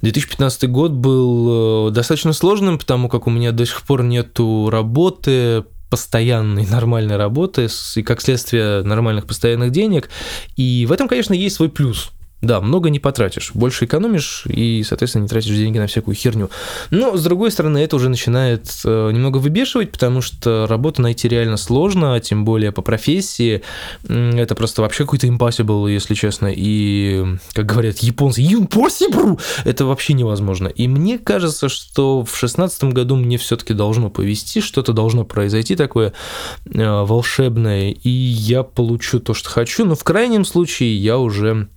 2015 0.00 0.70
год 0.70 0.92
был 0.92 1.88
э, 1.88 1.90
достаточно 1.90 2.32
сложным, 2.32 2.78
потому 2.78 3.08
как 3.08 3.26
у 3.26 3.30
меня 3.30 3.52
до 3.52 3.66
сих 3.66 3.82
пор 3.82 4.02
нету 4.02 4.68
работы, 4.70 5.64
постоянной 5.90 6.66
нормальной 6.66 7.16
работы 7.16 7.68
и, 7.96 8.02
как 8.02 8.20
следствие, 8.22 8.82
нормальных 8.82 9.26
постоянных 9.26 9.72
денег. 9.72 10.08
И 10.56 10.86
в 10.88 10.92
этом, 10.92 11.08
конечно, 11.08 11.34
есть 11.34 11.56
свой 11.56 11.68
плюс– 11.68 12.10
да, 12.42 12.60
много 12.60 12.88
не 12.88 12.98
потратишь, 12.98 13.52
больше 13.54 13.84
экономишь 13.84 14.44
и, 14.46 14.82
соответственно, 14.82 15.24
не 15.24 15.28
тратишь 15.28 15.54
деньги 15.54 15.78
на 15.78 15.86
всякую 15.86 16.14
херню. 16.14 16.50
Но, 16.90 17.16
с 17.16 17.22
другой 17.22 17.50
стороны, 17.50 17.78
это 17.78 17.96
уже 17.96 18.08
начинает 18.08 18.66
э, 18.84 19.10
немного 19.12 19.38
выбешивать, 19.38 19.92
потому 19.92 20.22
что 20.22 20.66
работу 20.66 21.02
найти 21.02 21.28
реально 21.28 21.58
сложно, 21.58 22.14
а 22.14 22.20
тем 22.20 22.44
более 22.44 22.72
по 22.72 22.82
профессии. 22.82 23.62
Это 24.08 24.54
просто 24.54 24.80
вообще 24.82 25.04
какой-то 25.04 25.26
impossible, 25.26 25.90
если 25.90 26.14
честно. 26.14 26.50
И, 26.54 27.26
как 27.52 27.66
говорят 27.66 27.98
японцы, 27.98 28.42
impossible! 28.42 29.38
Это 29.64 29.84
вообще 29.84 30.14
невозможно. 30.14 30.68
И 30.68 30.88
мне 30.88 31.18
кажется, 31.18 31.68
что 31.68 32.24
в 32.24 32.34
шестнадцатом 32.36 32.90
году 32.90 33.16
мне 33.16 33.36
все-таки 33.36 33.74
должно 33.74 34.08
повести, 34.08 34.60
что-то 34.60 34.92
должно 34.94 35.24
произойти 35.24 35.76
такое 35.76 36.14
э, 36.72 37.02
волшебное, 37.02 37.90
и 37.90 38.08
я 38.08 38.62
получу 38.62 39.20
то, 39.20 39.34
что 39.34 39.50
хочу. 39.50 39.84
Но 39.84 39.94
в 39.94 40.04
крайнем 40.04 40.46
случае 40.46 40.96
я 40.96 41.18
уже 41.18 41.68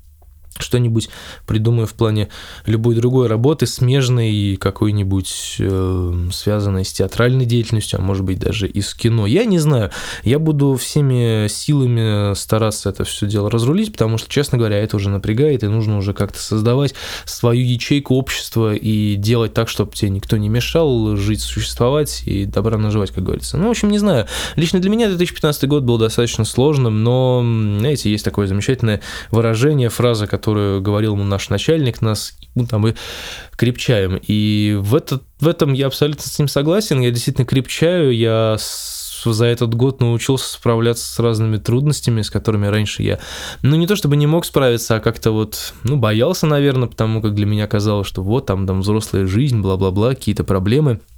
что-нибудь 0.59 1.09
придумаю 1.47 1.87
в 1.87 1.93
плане 1.93 2.29
любой 2.65 2.95
другой 2.95 3.27
работы, 3.27 3.65
смежной 3.65 4.57
какой-нибудь, 4.59 5.57
э, 5.59 6.27
связанной 6.31 6.85
с 6.85 6.93
театральной 6.93 7.45
деятельностью, 7.45 7.99
а 7.99 8.01
может 8.01 8.23
быть 8.23 8.39
даже 8.39 8.67
и 8.67 8.81
с 8.81 8.93
кино. 8.93 9.25
Я 9.25 9.45
не 9.45 9.59
знаю. 9.59 9.91
Я 10.23 10.39
буду 10.39 10.75
всеми 10.75 11.47
силами 11.47 12.33
стараться 12.35 12.89
это 12.89 13.03
все 13.03 13.27
дело 13.27 13.49
разрулить, 13.49 13.91
потому 13.91 14.17
что, 14.17 14.29
честно 14.29 14.57
говоря, 14.57 14.77
это 14.77 14.95
уже 14.95 15.09
напрягает, 15.09 15.63
и 15.63 15.67
нужно 15.67 15.97
уже 15.97 16.13
как-то 16.13 16.39
создавать 16.39 16.93
свою 17.25 17.63
ячейку 17.65 18.15
общества 18.15 18.73
и 18.73 19.15
делать 19.15 19.53
так, 19.53 19.69
чтобы 19.69 19.91
тебе 19.93 20.09
никто 20.09 20.37
не 20.37 20.49
мешал 20.49 21.15
жить, 21.15 21.41
существовать 21.41 22.23
и 22.25 22.45
добра 22.45 22.77
наживать, 22.77 23.11
как 23.11 23.23
говорится. 23.23 23.57
Ну, 23.57 23.67
в 23.67 23.71
общем, 23.71 23.89
не 23.89 23.99
знаю. 23.99 24.27
Лично 24.55 24.79
для 24.79 24.89
меня 24.89 25.07
2015 25.07 25.67
год 25.67 25.83
был 25.83 25.97
достаточно 25.97 26.45
сложным, 26.45 27.03
но, 27.03 27.41
знаете, 27.79 28.11
есть 28.11 28.25
такое 28.25 28.47
замечательное 28.47 29.01
выражение, 29.31 29.89
фраза, 29.89 30.27
которая 30.27 30.42
которую 30.43 30.81
говорил 30.81 31.15
наш 31.15 31.47
начальник, 31.47 32.01
нас 32.01 32.33
ну, 32.53 32.65
там 32.65 32.85
и 32.85 32.93
крепчаем. 33.55 34.19
И 34.27 34.77
в, 34.77 34.93
этот, 34.93 35.23
в 35.39 35.47
этом 35.47 35.71
я 35.71 35.87
абсолютно 35.87 36.23
с 36.23 36.37
ним 36.37 36.49
согласен. 36.49 36.99
Я 36.99 37.11
действительно 37.11 37.45
крепчаю. 37.45 38.13
Я 38.13 38.57
за 39.25 39.45
этот 39.45 39.73
год 39.73 40.01
научился 40.01 40.51
справляться 40.51 41.05
с 41.05 41.17
разными 41.17 41.55
трудностями, 41.55 42.21
с 42.21 42.29
которыми 42.29 42.67
раньше 42.67 43.03
я, 43.03 43.19
ну, 43.61 43.77
не 43.77 43.87
то 43.87 43.95
чтобы 43.95 44.17
не 44.17 44.27
мог 44.27 44.43
справиться, 44.43 44.97
а 44.97 44.99
как-то 44.99 45.31
вот, 45.31 45.73
ну, 45.85 45.95
боялся, 45.95 46.45
наверное, 46.45 46.89
потому 46.89 47.21
как 47.21 47.33
для 47.33 47.45
меня 47.45 47.65
казалось, 47.65 48.05
что 48.05 48.21
вот 48.21 48.47
там, 48.47 48.67
там 48.67 48.81
взрослая 48.81 49.25
жизнь, 49.25 49.61
бла-бла-бла, 49.61 50.09
какие-то 50.09 50.43
проблемы– 50.43 50.99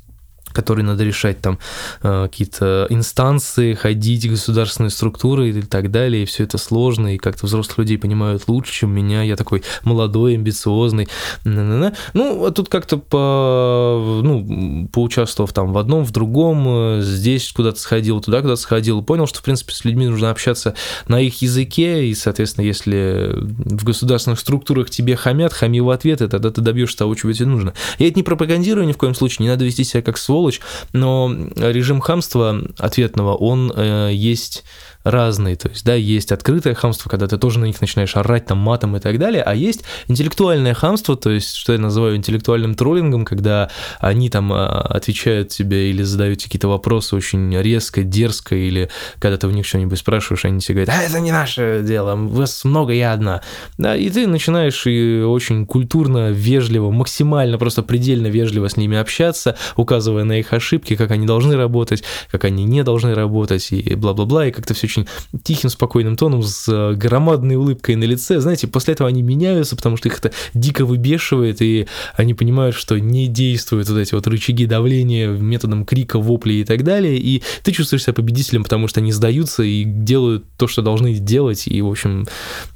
которые 0.55 0.85
надо 0.85 1.03
решать, 1.03 1.41
там 1.41 1.59
э, 2.01 2.27
какие-то 2.31 2.87
инстанции, 2.89 3.73
ходить, 3.73 4.29
государственные 4.29 4.89
структуры 4.89 5.49
и 5.49 5.61
так 5.61 5.91
далее, 5.91 6.23
и 6.23 6.25
все 6.25 6.45
это 6.45 6.57
сложно, 6.57 7.13
и 7.13 7.17
как-то 7.17 7.45
взрослых 7.45 7.79
людей 7.79 7.97
понимают 7.97 8.43
лучше, 8.47 8.71
чем 8.71 8.91
меня, 8.91 9.21
я 9.21 9.35
такой 9.35 9.63
молодой, 9.83 10.35
амбициозный. 10.35 11.07
Ну, 11.43 12.45
а 12.45 12.51
тут 12.51 12.69
как-то 12.69 12.97
по, 12.97 14.21
ну, 14.23 14.87
поучаствовав 14.91 15.51
там 15.51 15.73
в 15.73 15.77
одном, 15.77 16.05
в 16.05 16.11
другом, 16.11 16.65
э, 16.67 17.01
здесь 17.01 17.51
куда-то 17.51 17.79
сходил, 17.79 18.21
туда 18.21 18.41
куда-то 18.41 18.61
сходил, 18.61 19.03
понял, 19.03 19.27
что, 19.27 19.39
в 19.39 19.43
принципе, 19.43 19.73
с 19.73 19.83
людьми 19.83 20.07
нужно 20.07 20.31
общаться 20.31 20.73
на 21.07 21.19
их 21.19 21.41
языке, 21.41 22.05
и, 22.05 22.15
соответственно, 22.15 22.65
если 22.65 23.33
в 23.35 23.83
государственных 23.83 24.39
структурах 24.39 24.89
тебе 24.89 25.17
хамят, 25.17 25.51
хами 25.51 25.79
в 25.79 25.89
ответ, 25.89 26.21
и 26.21 26.27
тогда 26.27 26.49
ты 26.49 26.61
добьешься 26.61 26.99
того, 26.99 27.13
чего 27.15 27.33
тебе 27.33 27.47
нужно. 27.47 27.73
Я 27.99 28.07
это 28.07 28.17
не 28.17 28.23
пропагандирую 28.23 28.87
ни 28.87 28.93
в 28.93 28.97
коем 28.97 29.13
случае, 29.15 29.45
не 29.45 29.49
надо 29.49 29.65
вести 29.65 29.83
себя 29.83 30.01
как 30.01 30.17
сволочь, 30.17 30.44
сволочь, 30.45 30.61
но 30.93 31.33
режим 31.55 31.99
хамства 32.01 32.61
ответного, 32.77 33.35
он 33.35 33.71
э, 33.75 34.11
есть 34.13 34.63
разные. 35.05 35.55
То 35.55 35.69
есть, 35.69 35.85
да, 35.85 35.93
есть 35.93 36.31
открытое 36.31 36.73
хамство, 36.73 37.09
когда 37.09 37.27
ты 37.27 37.37
тоже 37.37 37.59
на 37.59 37.65
них 37.65 37.79
начинаешь 37.79 38.15
орать 38.17 38.47
там 38.47 38.57
матом 38.57 38.97
и 38.97 38.99
так 38.99 39.19
далее, 39.19 39.43
а 39.43 39.53
есть 39.53 39.83
интеллектуальное 40.07 40.73
хамство, 40.73 41.15
то 41.15 41.29
есть, 41.29 41.55
что 41.55 41.73
я 41.73 41.79
называю 41.79 42.17
интеллектуальным 42.17 42.73
троллингом, 42.73 43.23
когда 43.23 43.69
они 43.99 44.29
там 44.29 44.51
а, 44.51 44.81
отвечают 44.81 45.49
тебе 45.49 45.91
или 45.91 46.01
задают 46.01 46.41
какие-то 46.41 46.67
вопросы 46.67 47.15
очень 47.15 47.55
резко, 47.61 48.03
дерзко, 48.03 48.55
или 48.55 48.89
когда 49.19 49.37
ты 49.37 49.47
у 49.47 49.51
них 49.51 49.65
что-нибудь 49.67 49.99
спрашиваешь, 49.99 50.43
они 50.43 50.59
тебе 50.59 50.83
говорят, 50.83 50.95
а 50.99 51.03
это 51.03 51.19
не 51.19 51.31
наше 51.31 51.83
дело, 51.85 52.15
вас 52.15 52.65
много, 52.65 52.91
я 52.91 53.13
одна. 53.13 53.41
Да, 53.77 53.95
и 53.95 54.09
ты 54.09 54.25
начинаешь 54.25 54.87
и 54.87 55.21
очень 55.21 55.67
культурно, 55.67 56.31
вежливо, 56.31 56.89
максимально, 56.89 57.59
просто 57.59 57.83
предельно 57.83 58.27
вежливо 58.27 58.69
с 58.69 58.75
ними 58.75 58.97
общаться, 58.97 59.55
указывая 59.75 60.23
на 60.23 60.39
их 60.39 60.51
ошибки, 60.51 60.95
как 60.95 61.11
они 61.11 61.27
должны 61.27 61.55
работать, 61.55 62.03
как 62.31 62.45
они 62.45 62.63
не 62.63 62.83
должны 62.83 63.13
работать, 63.13 63.71
и 63.71 63.93
бла-бла-бла, 63.93 64.47
и 64.47 64.51
как-то 64.51 64.73
все 64.73 64.87
очень 64.95 65.07
тихим, 65.43 65.69
спокойным 65.69 66.15
тоном, 66.15 66.43
с 66.43 66.67
э, 66.67 66.93
громадной 66.95 67.55
улыбкой 67.55 67.95
на 67.95 68.03
лице. 68.03 68.39
Знаете, 68.39 68.67
после 68.67 68.93
этого 68.93 69.09
они 69.09 69.21
меняются, 69.21 69.75
потому 69.75 69.97
что 69.97 70.07
их 70.07 70.17
это 70.19 70.31
дико 70.53 70.85
выбешивает, 70.85 71.61
и 71.61 71.87
они 72.15 72.33
понимают, 72.33 72.75
что 72.75 72.99
не 72.99 73.27
действуют 73.27 73.89
вот 73.89 73.97
эти 73.97 74.13
вот 74.13 74.27
рычаги 74.27 74.65
давления 74.65 75.29
методом 75.29 75.85
крика, 75.85 76.19
вопли 76.19 76.55
и 76.55 76.63
так 76.63 76.83
далее, 76.83 77.17
и 77.17 77.43
ты 77.63 77.71
чувствуешь 77.71 78.03
себя 78.03 78.13
победителем, 78.13 78.63
потому 78.63 78.87
что 78.87 78.99
они 78.99 79.11
сдаются 79.11 79.63
и 79.63 79.83
делают 79.83 80.45
то, 80.57 80.67
что 80.67 80.81
должны 80.81 81.13
делать, 81.15 81.67
и, 81.67 81.81
в 81.81 81.87
общем, 81.87 82.25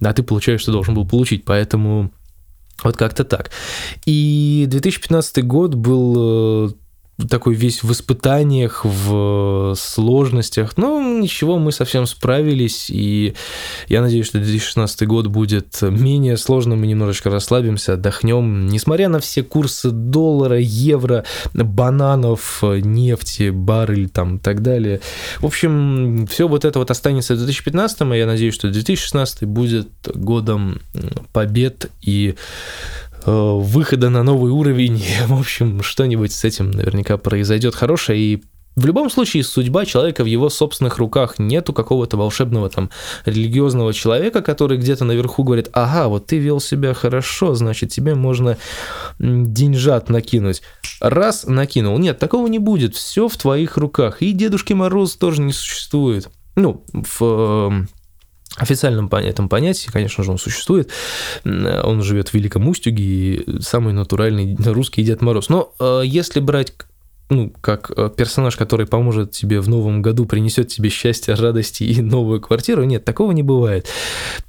а 0.01 0.13
ты 0.13 0.23
получаешь, 0.23 0.61
что 0.61 0.71
должен 0.71 0.93
был 0.93 1.05
получить, 1.05 1.45
поэтому... 1.45 2.11
Вот 2.81 2.95
как-то 2.95 3.25
так. 3.25 3.51
И 4.05 4.63
2015 4.69 5.45
год 5.45 5.75
был 5.75 6.69
э, 6.69 6.71
такой 7.27 7.55
весь 7.55 7.83
в 7.83 7.91
испытаниях, 7.91 8.85
в 8.85 9.73
сложностях. 9.75 10.77
Но 10.77 11.01
ничего, 11.01 11.57
мы 11.57 11.71
совсем 11.71 12.05
справились, 12.05 12.89
и 12.89 13.33
я 13.88 14.01
надеюсь, 14.01 14.27
что 14.27 14.39
2016 14.39 15.07
год 15.07 15.27
будет 15.27 15.81
менее 15.81 16.38
сложным, 16.38 16.79
мы 16.79 16.88
немножечко 16.88 17.29
расслабимся, 17.29 17.93
отдохнем. 17.93 18.67
Несмотря 18.67 19.09
на 19.09 19.19
все 19.19 19.43
курсы 19.43 19.91
доллара, 19.91 20.59
евро, 20.59 21.25
бананов, 21.53 22.63
нефти, 22.63 23.49
баррель 23.49 24.09
там 24.09 24.38
и 24.38 24.39
так 24.39 24.61
далее. 24.61 25.01
В 25.39 25.45
общем, 25.45 26.27
все 26.27 26.47
вот 26.47 26.65
это 26.65 26.79
вот 26.79 26.91
останется 26.91 27.33
в 27.33 27.38
2015, 27.38 28.01
и 28.01 28.17
я 28.17 28.25
надеюсь, 28.25 28.53
что 28.53 28.69
2016 28.69 29.43
будет 29.43 29.89
годом 30.13 30.81
побед 31.33 31.89
и 32.01 32.35
выхода 33.25 34.09
на 34.09 34.23
новый 34.23 34.51
уровень. 34.51 35.03
В 35.27 35.39
общем, 35.39 35.81
что-нибудь 35.83 36.31
с 36.31 36.43
этим 36.43 36.71
наверняка 36.71 37.17
произойдет 37.17 37.75
хорошее. 37.75 38.19
И 38.19 38.43
в 38.79 38.85
любом 38.85 39.09
случае, 39.09 39.43
судьба 39.43 39.85
человека 39.85 40.23
в 40.23 40.27
его 40.27 40.49
собственных 40.49 40.99
руках. 40.99 41.38
Нету 41.38 41.73
какого-то 41.73 42.15
волшебного 42.15 42.69
там 42.69 42.89
религиозного 43.25 43.93
человека, 43.93 44.41
который 44.41 44.77
где-то 44.77 45.03
наверху 45.03 45.43
говорит, 45.43 45.69
ага, 45.73 46.07
вот 46.07 46.27
ты 46.27 46.38
вел 46.38 46.61
себя 46.61 46.93
хорошо, 46.93 47.55
значит, 47.55 47.89
тебе 47.89 48.15
можно 48.15 48.57
деньжат 49.19 50.09
накинуть. 50.09 50.61
Раз 51.01 51.45
накинул. 51.45 51.97
Нет, 51.97 52.19
такого 52.19 52.47
не 52.47 52.59
будет. 52.59 52.95
Все 52.95 53.27
в 53.27 53.35
твоих 53.35 53.75
руках. 53.75 54.21
И 54.21 54.31
Дедушки 54.31 54.71
Мороз 54.71 55.15
тоже 55.15 55.41
не 55.41 55.51
существует. 55.51 56.29
Ну, 56.55 56.85
в 56.93 57.21
эм, 57.21 57.89
официальном 58.59 59.07
этом 59.07 59.49
понятии, 59.49 59.89
конечно 59.91 60.23
же, 60.23 60.31
он 60.31 60.37
существует. 60.37 60.91
Он 61.43 62.03
живет 62.03 62.29
в 62.29 62.33
Великом 62.33 62.67
Устюге 62.67 63.03
и 63.03 63.61
самый 63.61 63.93
натуральный 63.93 64.55
русский 64.65 65.03
Дед 65.03 65.21
Мороз. 65.21 65.49
Но 65.49 65.73
э, 65.79 66.01
если 66.05 66.39
брать 66.39 66.73
ну, 67.29 67.53
как 67.62 67.91
э, 67.95 68.09
персонаж, 68.15 68.55
который 68.55 68.88
поможет 68.88 69.31
тебе 69.31 69.59
в 69.59 69.69
новом 69.69 70.01
году, 70.01 70.25
принесет 70.25 70.67
тебе 70.67 70.89
счастье, 70.89 71.36
радости 71.36 71.83
и 71.83 72.01
новую 72.01 72.41
квартиру. 72.41 72.83
Нет, 72.83 73.05
такого 73.05 73.31
не 73.31 73.43
бывает. 73.43 73.88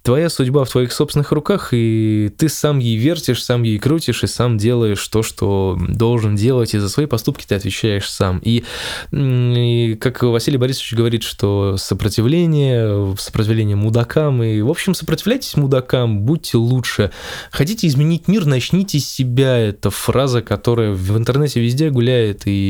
Твоя 0.03 0.31
судьба 0.31 0.65
в 0.65 0.71
твоих 0.71 0.93
собственных 0.93 1.31
руках, 1.33 1.71
и 1.73 2.33
ты 2.39 2.49
сам 2.49 2.79
ей 2.79 2.97
вертишь, 2.97 3.45
сам 3.45 3.65
ей 3.65 3.79
крутишь, 3.79 4.25
и 4.25 4.27
сам 4.27 4.57
делаешь 4.57 5.07
то, 5.09 5.23
что 5.23 5.79
должен 5.89 6.37
делать, 6.37 6.75
и 6.75 6.79
за 6.79 6.89
свои 6.89 7.05
поступки 7.05 7.45
ты 7.47 7.55
отвечаешь 7.55 8.09
сам. 8.09 8.41
И, 8.43 8.65
и 9.13 9.99
как 10.01 10.23
Василий 10.23 10.57
Борисович 10.57 10.95
говорит, 10.95 11.23
что 11.23 11.77
сопротивление, 11.77 13.15
сопротивление 13.19 13.77
мудакам, 13.77 14.43
и, 14.43 14.63
в 14.63 14.71
общем, 14.71 14.95
сопротивляйтесь 14.95 15.55
мудакам, 15.57 16.23
будьте 16.23 16.57
лучше. 16.57 17.11
Хотите 17.51 17.87
изменить 17.89 18.27
мир, 18.27 18.47
начните 18.47 18.99
с 19.01 19.07
себя. 19.07 19.59
Это 19.59 19.91
фраза, 19.91 20.41
которая 20.41 20.93
в 20.93 21.19
интернете 21.19 21.61
везде 21.61 21.91
гуляет, 21.91 22.47
и 22.47 22.70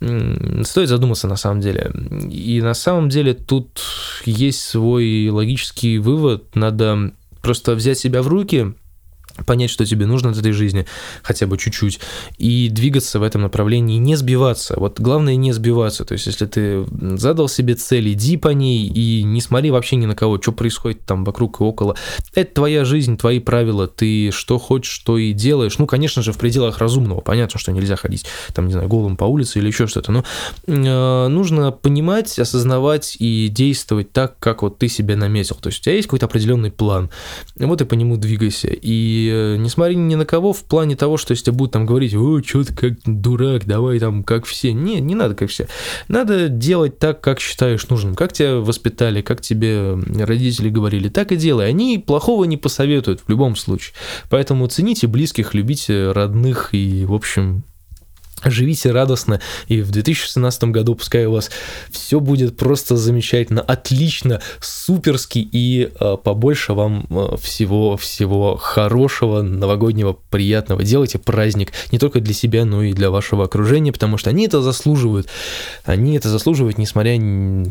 стоит 0.00 0.88
задуматься 0.88 1.28
на 1.28 1.36
самом 1.36 1.60
деле. 1.60 1.92
И 2.30 2.60
на 2.60 2.74
самом 2.74 3.08
деле 3.08 3.34
тут 3.34 3.80
есть 4.24 4.62
свой 4.62 5.28
логический 5.28 5.98
вывод. 5.98 6.54
Надо 6.54 7.12
просто 7.42 7.74
взять 7.74 7.98
себя 7.98 8.22
в 8.22 8.28
руки, 8.28 8.74
понять, 9.46 9.70
что 9.70 9.84
тебе 9.84 10.06
нужно 10.06 10.30
от 10.30 10.38
этой 10.38 10.52
жизни, 10.52 10.86
хотя 11.22 11.46
бы 11.46 11.58
чуть-чуть, 11.58 12.00
и 12.38 12.68
двигаться 12.68 13.18
в 13.18 13.22
этом 13.22 13.42
направлении, 13.42 13.98
не 13.98 14.16
сбиваться. 14.16 14.74
Вот 14.76 15.00
главное 15.00 15.36
не 15.36 15.52
сбиваться. 15.52 16.04
То 16.04 16.12
есть, 16.12 16.26
если 16.26 16.46
ты 16.46 16.84
задал 17.16 17.48
себе 17.48 17.74
цель, 17.74 18.12
иди 18.12 18.36
по 18.36 18.48
ней 18.48 18.86
и 18.86 19.22
не 19.22 19.40
смотри 19.40 19.70
вообще 19.70 19.96
ни 19.96 20.06
на 20.06 20.14
кого, 20.14 20.40
что 20.40 20.52
происходит 20.52 21.04
там 21.04 21.24
вокруг 21.24 21.60
и 21.60 21.64
около. 21.64 21.96
Это 22.34 22.54
твоя 22.54 22.84
жизнь, 22.84 23.16
твои 23.16 23.40
правила, 23.40 23.88
ты 23.88 24.30
что 24.30 24.58
хочешь, 24.58 24.92
что 24.92 25.18
и 25.18 25.32
делаешь. 25.32 25.78
Ну, 25.78 25.86
конечно 25.86 26.22
же, 26.22 26.32
в 26.32 26.38
пределах 26.38 26.78
разумного. 26.78 27.20
Понятно, 27.20 27.58
что 27.58 27.72
нельзя 27.72 27.96
ходить 27.96 28.26
там, 28.54 28.66
не 28.66 28.72
знаю, 28.72 28.88
голым 28.88 29.16
по 29.16 29.24
улице 29.24 29.58
или 29.58 29.68
еще 29.68 29.86
что-то, 29.86 30.12
но 30.12 30.24
э, 30.66 31.28
нужно 31.28 31.72
понимать, 31.72 32.38
осознавать 32.38 33.16
и 33.18 33.48
действовать 33.48 34.12
так, 34.12 34.38
как 34.38 34.62
вот 34.62 34.78
ты 34.78 34.88
себе 34.88 35.16
наметил. 35.16 35.56
То 35.56 35.68
есть, 35.68 35.80
у 35.80 35.82
тебя 35.84 35.94
есть 35.94 36.08
какой-то 36.08 36.26
определенный 36.26 36.70
план, 36.70 37.10
вот 37.56 37.80
и 37.80 37.84
по 37.84 37.94
нему 37.94 38.16
двигайся. 38.16 38.68
И 38.68 39.21
Э, 39.30 39.56
не 39.56 39.68
смотри 39.68 39.96
ни 39.96 40.14
на 40.14 40.24
кого 40.24 40.52
в 40.52 40.64
плане 40.64 40.96
того, 40.96 41.16
что 41.16 41.32
если 41.32 41.50
будут 41.50 41.72
там 41.72 41.86
говорить, 41.86 42.14
о, 42.14 42.42
что 42.42 42.64
ты 42.64 42.74
как 42.74 42.94
дурак, 43.04 43.66
давай 43.66 43.98
там 43.98 44.24
как 44.24 44.44
все. 44.44 44.72
Не, 44.72 45.00
не 45.00 45.14
надо 45.14 45.34
как 45.34 45.50
все. 45.50 45.68
Надо 46.08 46.48
делать 46.48 46.98
так, 46.98 47.20
как 47.20 47.40
считаешь 47.40 47.88
нужным. 47.88 48.14
Как 48.14 48.32
тебя 48.32 48.56
воспитали, 48.56 49.22
как 49.22 49.40
тебе 49.40 49.94
родители 49.94 50.68
говорили, 50.68 51.08
так 51.08 51.32
и 51.32 51.36
делай. 51.36 51.68
Они 51.68 51.98
плохого 51.98 52.44
не 52.44 52.56
посоветуют 52.56 53.20
в 53.20 53.28
любом 53.28 53.56
случае. 53.56 53.94
Поэтому 54.30 54.66
цените 54.66 55.06
близких, 55.06 55.54
любите 55.54 56.12
родных 56.12 56.70
и, 56.72 57.04
в 57.04 57.14
общем, 57.14 57.64
Живите 58.44 58.90
радостно, 58.90 59.40
и 59.68 59.82
в 59.82 59.90
2016 59.90 60.64
году 60.64 60.94
пускай 60.94 61.26
у 61.26 61.32
вас 61.32 61.50
все 61.90 62.20
будет 62.20 62.56
просто 62.56 62.96
замечательно, 62.96 63.60
отлично, 63.60 64.40
суперски, 64.60 65.38
и 65.38 65.90
э, 65.98 66.16
побольше 66.22 66.72
вам 66.72 67.06
всего-всего 67.40 68.56
хорошего, 68.56 69.42
новогоднего, 69.42 70.16
приятного. 70.30 70.82
Делайте 70.82 71.18
праздник 71.18 71.72
не 71.90 71.98
только 71.98 72.20
для 72.20 72.34
себя, 72.34 72.64
но 72.64 72.82
и 72.82 72.92
для 72.92 73.10
вашего 73.10 73.44
окружения, 73.44 73.92
потому 73.92 74.18
что 74.18 74.30
они 74.30 74.46
это 74.46 74.62
заслуживают. 74.62 75.28
Они 75.84 76.16
это 76.16 76.28
заслуживают, 76.28 76.78
несмотря 76.78 77.12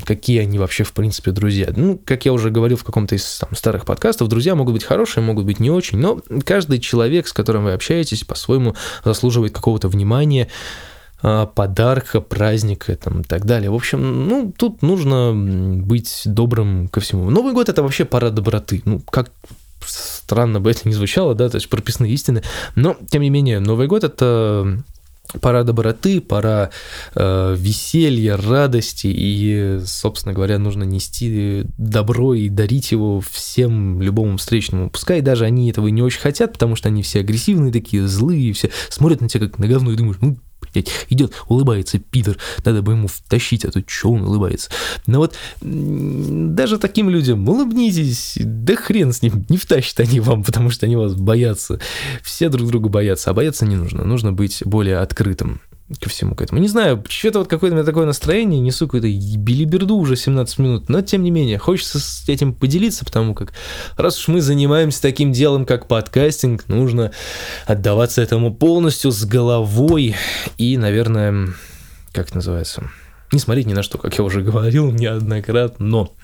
какие 0.05 0.39
они 0.39 0.59
вообще, 0.59 0.83
в 0.83 0.93
принципе, 0.93 1.31
друзья. 1.31 1.69
Ну, 1.75 1.99
как 2.03 2.25
я 2.25 2.33
уже 2.33 2.49
говорил 2.49 2.77
в 2.77 2.83
каком-то 2.83 3.15
из 3.15 3.39
там, 3.39 3.55
старых 3.55 3.85
подкастов, 3.85 4.27
друзья 4.27 4.55
могут 4.55 4.73
быть 4.73 4.83
хорошие, 4.83 5.23
могут 5.23 5.45
быть 5.45 5.59
не 5.59 5.69
очень, 5.69 5.97
но 5.97 6.21
каждый 6.45 6.79
человек, 6.79 7.27
с 7.27 7.33
которым 7.33 7.65
вы 7.65 7.73
общаетесь, 7.73 8.23
по-своему 8.23 8.75
заслуживает 9.03 9.53
какого-то 9.53 9.87
внимания, 9.87 10.47
подарка, 11.21 12.19
праздника 12.19 12.95
там, 12.95 13.21
и 13.21 13.23
так 13.23 13.45
далее. 13.45 13.69
В 13.69 13.75
общем, 13.75 14.27
ну, 14.27 14.51
тут 14.57 14.81
нужно 14.81 15.33
быть 15.35 16.23
добрым 16.25 16.87
ко 16.87 16.99
всему. 16.99 17.29
Новый 17.29 17.53
год– 17.53 17.69
это 17.69 17.83
вообще 17.83 18.05
пора 18.05 18.31
доброты. 18.31 18.81
Ну, 18.85 18.99
как 18.99 19.31
странно 19.85 20.59
бы 20.59 20.71
это 20.71 20.87
ни 20.87 20.93
звучало, 20.93 21.35
да, 21.35 21.49
то 21.49 21.55
есть 21.55 21.69
прописные 21.69 22.11
истины, 22.13 22.43
но, 22.75 22.97
тем 23.09 23.21
не 23.21 23.29
менее, 23.29 23.59
Новый 23.59 23.87
год– 23.87 24.03
это 24.05 24.83
пора 25.39 25.63
доброты, 25.63 26.19
пора 26.19 26.71
э, 27.15 27.55
веселья, 27.57 28.35
радости, 28.35 29.07
и, 29.07 29.79
собственно 29.85 30.33
говоря, 30.33 30.59
нужно 30.59 30.83
нести 30.83 31.63
добро 31.77 32.33
и 32.33 32.49
дарить 32.49 32.91
его 32.91 33.21
всем, 33.21 34.01
любому 34.01 34.37
встречному. 34.37 34.89
Пускай 34.89 35.21
даже 35.21 35.45
они 35.45 35.69
этого 35.69 35.87
не 35.87 36.01
очень 36.01 36.19
хотят, 36.19 36.53
потому 36.53 36.75
что 36.75 36.89
они 36.89 37.01
все 37.01 37.21
агрессивные 37.21 37.71
такие, 37.71 38.07
злые, 38.07 38.53
все 38.53 38.71
смотрят 38.89 39.21
на 39.21 39.29
тебя 39.29 39.47
как 39.47 39.59
на 39.59 39.67
говно 39.67 39.91
и 39.91 39.95
думаешь, 39.95 40.17
ну, 40.21 40.37
блядь, 40.73 40.89
идет, 41.09 41.33
улыбается 41.47 41.99
пидор, 41.99 42.37
надо 42.63 42.81
бы 42.81 42.93
ему 42.93 43.07
втащить, 43.07 43.65
а 43.65 43.71
то 43.71 43.83
что 43.85 44.11
он 44.11 44.23
улыбается. 44.23 44.69
Но 45.07 45.19
вот 45.19 45.35
даже 45.61 46.77
таким 46.77 47.09
людям 47.09 47.47
улыбнитесь, 47.47 48.37
да 48.39 48.75
хрен 48.75 49.13
с 49.13 49.21
ним, 49.21 49.45
не 49.49 49.57
втащат 49.57 49.99
они 50.01 50.19
вам, 50.19 50.43
потому 50.43 50.69
что 50.69 50.85
они 50.85 50.95
вас 50.95 51.13
боятся. 51.15 51.79
Все 52.23 52.49
друг 52.49 52.67
друга 52.67 52.89
боятся, 52.89 53.31
а 53.31 53.33
бояться 53.33 53.65
не 53.65 53.75
нужно, 53.75 54.03
нужно 54.03 54.31
быть 54.31 54.61
более 54.65 54.97
открытым 54.97 55.61
ко 55.99 56.09
всему 56.09 56.35
к 56.35 56.41
этому. 56.41 56.61
Не 56.61 56.67
знаю, 56.67 57.03
что-то 57.07 57.39
вот 57.39 57.47
какое-то 57.47 57.73
у 57.73 57.77
меня 57.77 57.85
такое 57.85 58.05
настроение, 58.05 58.59
несу 58.59 58.87
какую-то 58.87 59.07
билиберду 59.37 59.95
уже 59.95 60.15
17 60.15 60.59
минут, 60.59 60.89
но 60.89 61.01
тем 61.01 61.23
не 61.23 61.31
менее, 61.31 61.57
хочется 61.57 61.99
с 61.99 62.27
этим 62.27 62.53
поделиться, 62.53 63.05
потому 63.05 63.33
как 63.33 63.53
раз 63.97 64.19
уж 64.19 64.27
мы 64.27 64.41
занимаемся 64.41 65.01
таким 65.01 65.31
делом, 65.31 65.65
как 65.65 65.87
подкастинг, 65.87 66.67
нужно 66.67 67.11
отдаваться 67.65 68.21
этому 68.21 68.53
полностью 68.53 69.11
с 69.11 69.25
головой 69.25 70.15
и, 70.57 70.77
наверное, 70.77 71.49
как 72.11 72.27
это 72.27 72.35
называется, 72.35 72.89
не 73.31 73.39
смотреть 73.39 73.67
ни 73.67 73.73
на 73.73 73.83
что, 73.83 73.97
как 73.97 74.17
я 74.17 74.23
уже 74.23 74.41
говорил 74.41 74.91
неоднократно, 74.91 75.85
но 75.85 76.15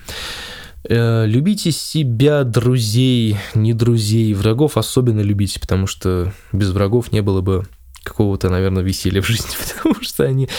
э, 0.84 1.26
любите 1.26 1.72
себя, 1.72 2.44
друзей, 2.44 3.38
не 3.56 3.74
друзей, 3.74 4.34
врагов 4.34 4.78
особенно 4.78 5.22
любите, 5.22 5.60
потому 5.60 5.88
что 5.88 6.34
без 6.52 6.72
врагов 6.72 7.12
не 7.12 7.22
было 7.22 7.42
бы 7.42 7.66
какого-то, 8.08 8.50
наверное, 8.50 8.84
веселья 8.84 9.22
в 9.22 9.28
жизни, 9.28 9.50
потому 9.82 10.02
что 10.02 10.24
они 10.24 10.50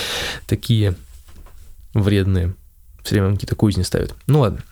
такие 0.47 0.95
вредные. 1.95 2.55
Все 3.03 3.15
время 3.15 3.35
какие-то 3.35 3.57
кузни 3.57 3.83
ставят. 3.83 4.15
Ну 4.27 4.41
ладно. 4.41 4.63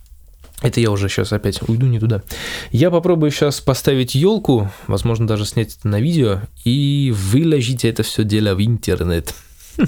Это 0.62 0.80
я 0.80 0.90
уже 0.90 1.08
сейчас 1.08 1.32
опять 1.32 1.60
уйду 1.68 1.86
не 1.86 2.00
туда. 2.00 2.22
Я 2.70 2.90
попробую 2.90 3.30
сейчас 3.30 3.60
поставить 3.60 4.14
елку, 4.14 4.70
возможно, 4.86 5.26
даже 5.26 5.44
снять 5.44 5.76
это 5.76 5.88
на 5.88 6.00
видео, 6.00 6.40
и 6.64 7.12
выложите 7.14 7.90
это 7.90 8.02
все 8.02 8.24
дело 8.24 8.54
в 8.54 8.64
интернет. 8.64 9.34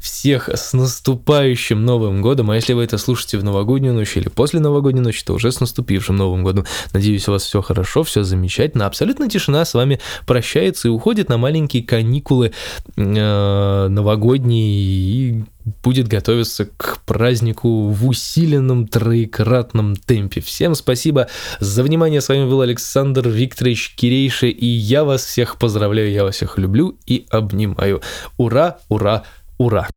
Всех 0.00 0.48
с 0.48 0.72
наступающим 0.72 1.84
Новым 1.84 2.22
годом. 2.22 2.50
А 2.50 2.56
если 2.56 2.72
вы 2.72 2.84
это 2.84 2.98
слушаете 2.98 3.38
в 3.38 3.44
новогоднюю 3.44 3.94
ночь 3.94 4.16
или 4.16 4.28
после 4.28 4.60
новогодней 4.60 5.00
ночи, 5.00 5.24
то 5.24 5.34
уже 5.34 5.52
с 5.52 5.60
наступившим 5.60 6.16
Новым 6.16 6.42
годом. 6.42 6.64
Надеюсь, 6.92 7.28
у 7.28 7.32
вас 7.32 7.44
все 7.44 7.62
хорошо, 7.62 8.02
все 8.02 8.22
замечательно. 8.22 8.86
Абсолютно 8.86 9.28
тишина 9.28 9.64
с 9.64 9.74
вами 9.74 10.00
прощается 10.26 10.88
и 10.88 10.90
уходит 10.90 11.28
на 11.28 11.38
маленькие 11.38 11.82
каникулы 11.82 12.52
э, 12.96 13.88
новогодние 13.88 14.70
и 14.72 15.44
будет 15.82 16.08
готовиться 16.08 16.66
к 16.76 17.02
празднику 17.04 17.88
в 17.88 18.06
усиленном 18.06 18.86
троекратном 18.86 19.96
темпе. 19.96 20.40
Всем 20.40 20.74
спасибо 20.74 21.28
за 21.60 21.82
внимание. 21.82 22.20
С 22.20 22.28
вами 22.28 22.48
был 22.48 22.60
Александр 22.60 23.28
Викторович 23.28 23.94
Кирейши, 23.96 24.48
и 24.48 24.66
я 24.66 25.04
вас 25.04 25.24
всех 25.24 25.58
поздравляю, 25.58 26.10
я 26.10 26.24
вас 26.24 26.36
всех 26.36 26.58
люблю 26.58 26.98
и 27.06 27.26
обнимаю. 27.30 28.00
Ура, 28.36 28.78
ура, 28.88 29.24
ура! 29.58 29.88